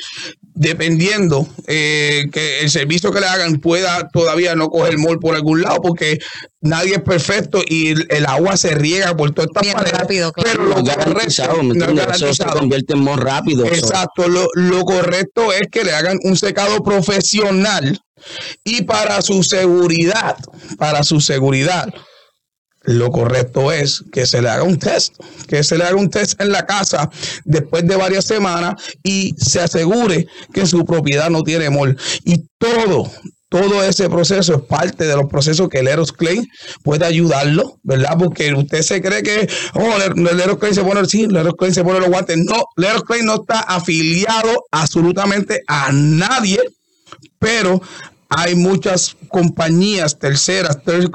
dependiendo 0.60 1.48
eh, 1.68 2.26
que 2.30 2.60
el 2.60 2.70
servicio 2.70 3.10
que 3.10 3.20
le 3.20 3.26
hagan, 3.26 3.60
pueda 3.60 4.10
todavía 4.12 4.54
no 4.54 4.68
coger 4.68 4.98
mol 4.98 5.18
por 5.18 5.34
algún 5.34 5.62
lado, 5.62 5.80
porque 5.80 6.18
nadie 6.60 6.96
es 6.96 7.00
perfecto 7.02 7.62
y 7.66 7.92
el, 7.92 8.06
el 8.10 8.26
agua 8.26 8.58
se 8.58 8.74
riega 8.74 9.16
por 9.16 9.30
todas 9.30 9.48
estas 9.54 9.72
paredes. 9.72 9.98
rápido, 9.98 10.32
claro. 10.32 10.50
Pero 10.52 10.64
lo 10.66 10.84
garantizado, 10.84 12.34
se 12.34 12.44
convierte 12.44 12.92
en 12.92 13.04
más 13.04 13.18
rápido. 13.18 13.64
Exacto, 13.64 14.28
lo, 14.28 14.48
lo 14.52 14.84
correcto 14.84 15.50
es 15.50 15.62
que 15.72 15.82
le 15.82 15.94
hagan 15.94 16.18
un 16.24 16.36
secado 16.36 16.82
profesional 16.84 17.98
y 18.62 18.82
para 18.82 19.22
su 19.22 19.42
seguridad, 19.42 20.36
para 20.76 21.04
su 21.04 21.22
seguridad, 21.22 21.88
lo 22.82 23.10
correcto 23.10 23.72
es 23.72 24.04
que 24.12 24.26
se 24.26 24.40
le 24.40 24.48
haga 24.48 24.62
un 24.62 24.78
test, 24.78 25.14
que 25.48 25.62
se 25.62 25.76
le 25.76 25.84
haga 25.84 25.96
un 25.96 26.10
test 26.10 26.40
en 26.40 26.50
la 26.50 26.64
casa 26.66 27.10
después 27.44 27.86
de 27.86 27.96
varias 27.96 28.24
semanas 28.24 28.74
y 29.02 29.34
se 29.38 29.60
asegure 29.60 30.26
que 30.52 30.66
su 30.66 30.84
propiedad 30.84 31.30
no 31.30 31.42
tiene 31.42 31.68
mol. 31.68 31.96
Y 32.24 32.46
todo, 32.58 33.10
todo 33.50 33.84
ese 33.84 34.08
proceso 34.08 34.54
es 34.54 34.62
parte 34.62 35.06
de 35.06 35.16
los 35.16 35.26
procesos 35.26 35.68
que 35.68 35.80
el 35.80 35.88
Eros 35.88 36.14
puede 36.82 37.04
ayudarlo, 37.04 37.78
¿verdad? 37.82 38.16
Porque 38.18 38.54
usted 38.54 38.82
se 38.82 39.02
cree 39.02 39.22
que, 39.22 39.48
oh, 39.74 39.96
el, 40.02 40.40
Eros 40.40 40.58
Claim 40.58 40.74
se 40.74 40.82
pone, 40.82 41.04
sí, 41.06 41.24
el 41.24 41.36
Eros 41.36 41.54
Claim 41.58 41.74
se 41.74 41.84
pone 41.84 42.00
los 42.00 42.08
guantes. 42.08 42.38
No, 42.38 42.64
el 42.76 42.84
Eros 42.84 43.04
no 43.22 43.34
está 43.42 43.60
afiliado 43.60 44.64
absolutamente 44.70 45.62
a 45.66 45.90
nadie 45.92 46.60
pero 47.40 47.80
hay 48.30 48.54
muchas 48.54 49.16
compañías 49.28 50.18
terceras, 50.18 50.78
third, 50.84 51.10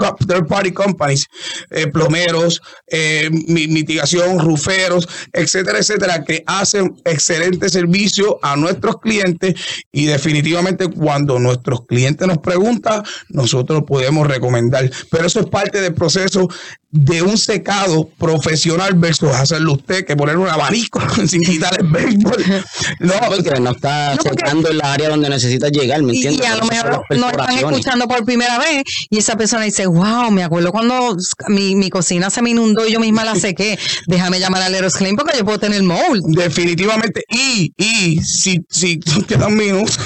party 0.47 0.71
companies, 0.71 1.27
eh, 1.71 1.87
plomeros, 1.87 2.61
eh, 2.87 3.29
mi- 3.31 3.67
mitigación, 3.67 4.39
ruferos, 4.39 5.07
etcétera, 5.33 5.79
etcétera, 5.79 6.23
que 6.23 6.43
hacen 6.45 6.95
excelente 7.05 7.69
servicio 7.69 8.37
a 8.41 8.55
nuestros 8.55 8.99
clientes 8.99 9.55
y 9.91 10.05
definitivamente 10.05 10.87
cuando 10.89 11.39
nuestros 11.39 11.85
clientes 11.85 12.27
nos 12.27 12.39
preguntan, 12.39 13.03
nosotros 13.29 13.83
podemos 13.87 14.27
recomendar. 14.27 14.89
Pero 15.09 15.25
eso 15.25 15.39
es 15.39 15.45
parte 15.47 15.81
del 15.81 15.93
proceso 15.93 16.47
de 16.95 17.21
un 17.21 17.37
secado 17.37 18.07
profesional 18.17 18.93
versus 18.95 19.29
hacerlo 19.29 19.73
usted, 19.73 20.05
que 20.05 20.15
poner 20.15 20.37
un 20.37 20.47
abanico 20.47 21.01
sin 21.27 21.41
quitar 21.41 21.75
el 21.79 21.87
béisbol. 21.87 22.43
No, 22.99 23.13
Porque 23.27 23.59
no 23.59 23.71
está 23.71 24.15
No, 24.15 24.21
secando 24.23 24.69
en 24.69 24.77
la 24.77 24.93
área 24.93 25.09
donde 25.09 25.29
necesitas 25.29 25.71
llegar, 25.71 26.01
¿me 26.03 26.13
entiendes? 26.13 26.41
y 26.41 26.49
a 26.49 26.55
lo 26.55 26.65
mejor 26.65 27.01
nos 27.09 27.31
están 27.31 27.57
escuchando 27.57 28.07
por 28.07 28.23
primera 28.25 28.57
vez 28.59 28.83
y 29.09 29.17
esa 29.17 29.35
persona 29.35 29.63
dice, 29.65 29.85
wow, 29.85 30.31
me 30.31 30.43
acuerdo 30.43 30.71
cuando 30.71 31.15
mi, 31.49 31.75
mi 31.75 31.89
cocina 31.89 32.29
se 32.29 32.41
me 32.41 32.51
inundó 32.51 32.87
y 32.87 32.93
yo 32.93 32.99
misma 32.99 33.25
la 33.25 33.35
sequé. 33.35 33.77
Déjame 34.07 34.39
llamar 34.39 34.61
al 34.61 34.73
Eros 34.73 34.93
Claim 34.93 35.15
porque 35.15 35.37
yo 35.37 35.45
puedo 35.45 35.59
tener 35.59 35.83
mold. 35.83 36.23
Definitivamente. 36.27 37.23
Y, 37.29 37.73
y 37.77 38.21
si, 38.21 38.61
si 38.69 38.99
quedan 39.27 39.55
minutos. 39.55 39.99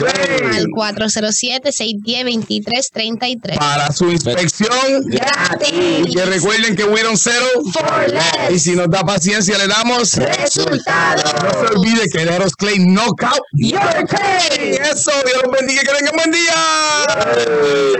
Al 0.06 0.66
407-610-2333. 0.66 3.58
Para 3.58 3.92
su 3.92 4.10
inspección. 4.10 4.70
Gratis. 5.06 6.06
Y 6.06 6.14
que 6.14 6.24
recuerden 6.24 6.74
que 6.76 6.84
we 6.84 7.02
don't 7.02 7.16
settle 7.16 7.46
For 7.72 8.08
less. 8.08 8.50
Y 8.50 8.58
si 8.58 8.74
nos 8.74 8.88
da 8.90 9.02
paciencia, 9.04 9.56
le 9.58 9.66
damos 9.66 10.14
Resultados. 10.14 11.34
No 11.42 11.50
se 11.50 11.66
olvide 11.74 12.08
que 12.10 12.22
Eros 12.22 12.54
Claim 12.56 12.94
Knockout. 12.94 13.40
Your 13.54 14.06
Claim. 14.08 14.74
Eso, 14.82 15.10
Dios 15.24 15.42
los 15.44 15.52
bendiga 15.52 15.82
que 15.82 15.92
tengan 15.98 16.16
buen 16.16 16.30
día. 16.30 16.54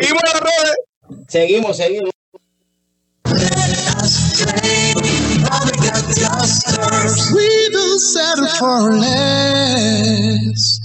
Seguimos 0.01 0.23
en 0.23 0.33
las 0.33 0.41
redes. 0.41 0.77
Seguimos, 1.29 1.77
seguimos. 1.77 2.11
We 7.35 7.69
don't 7.73 7.99
settle 8.01 8.49
for 8.59 8.95
less. 8.95 10.81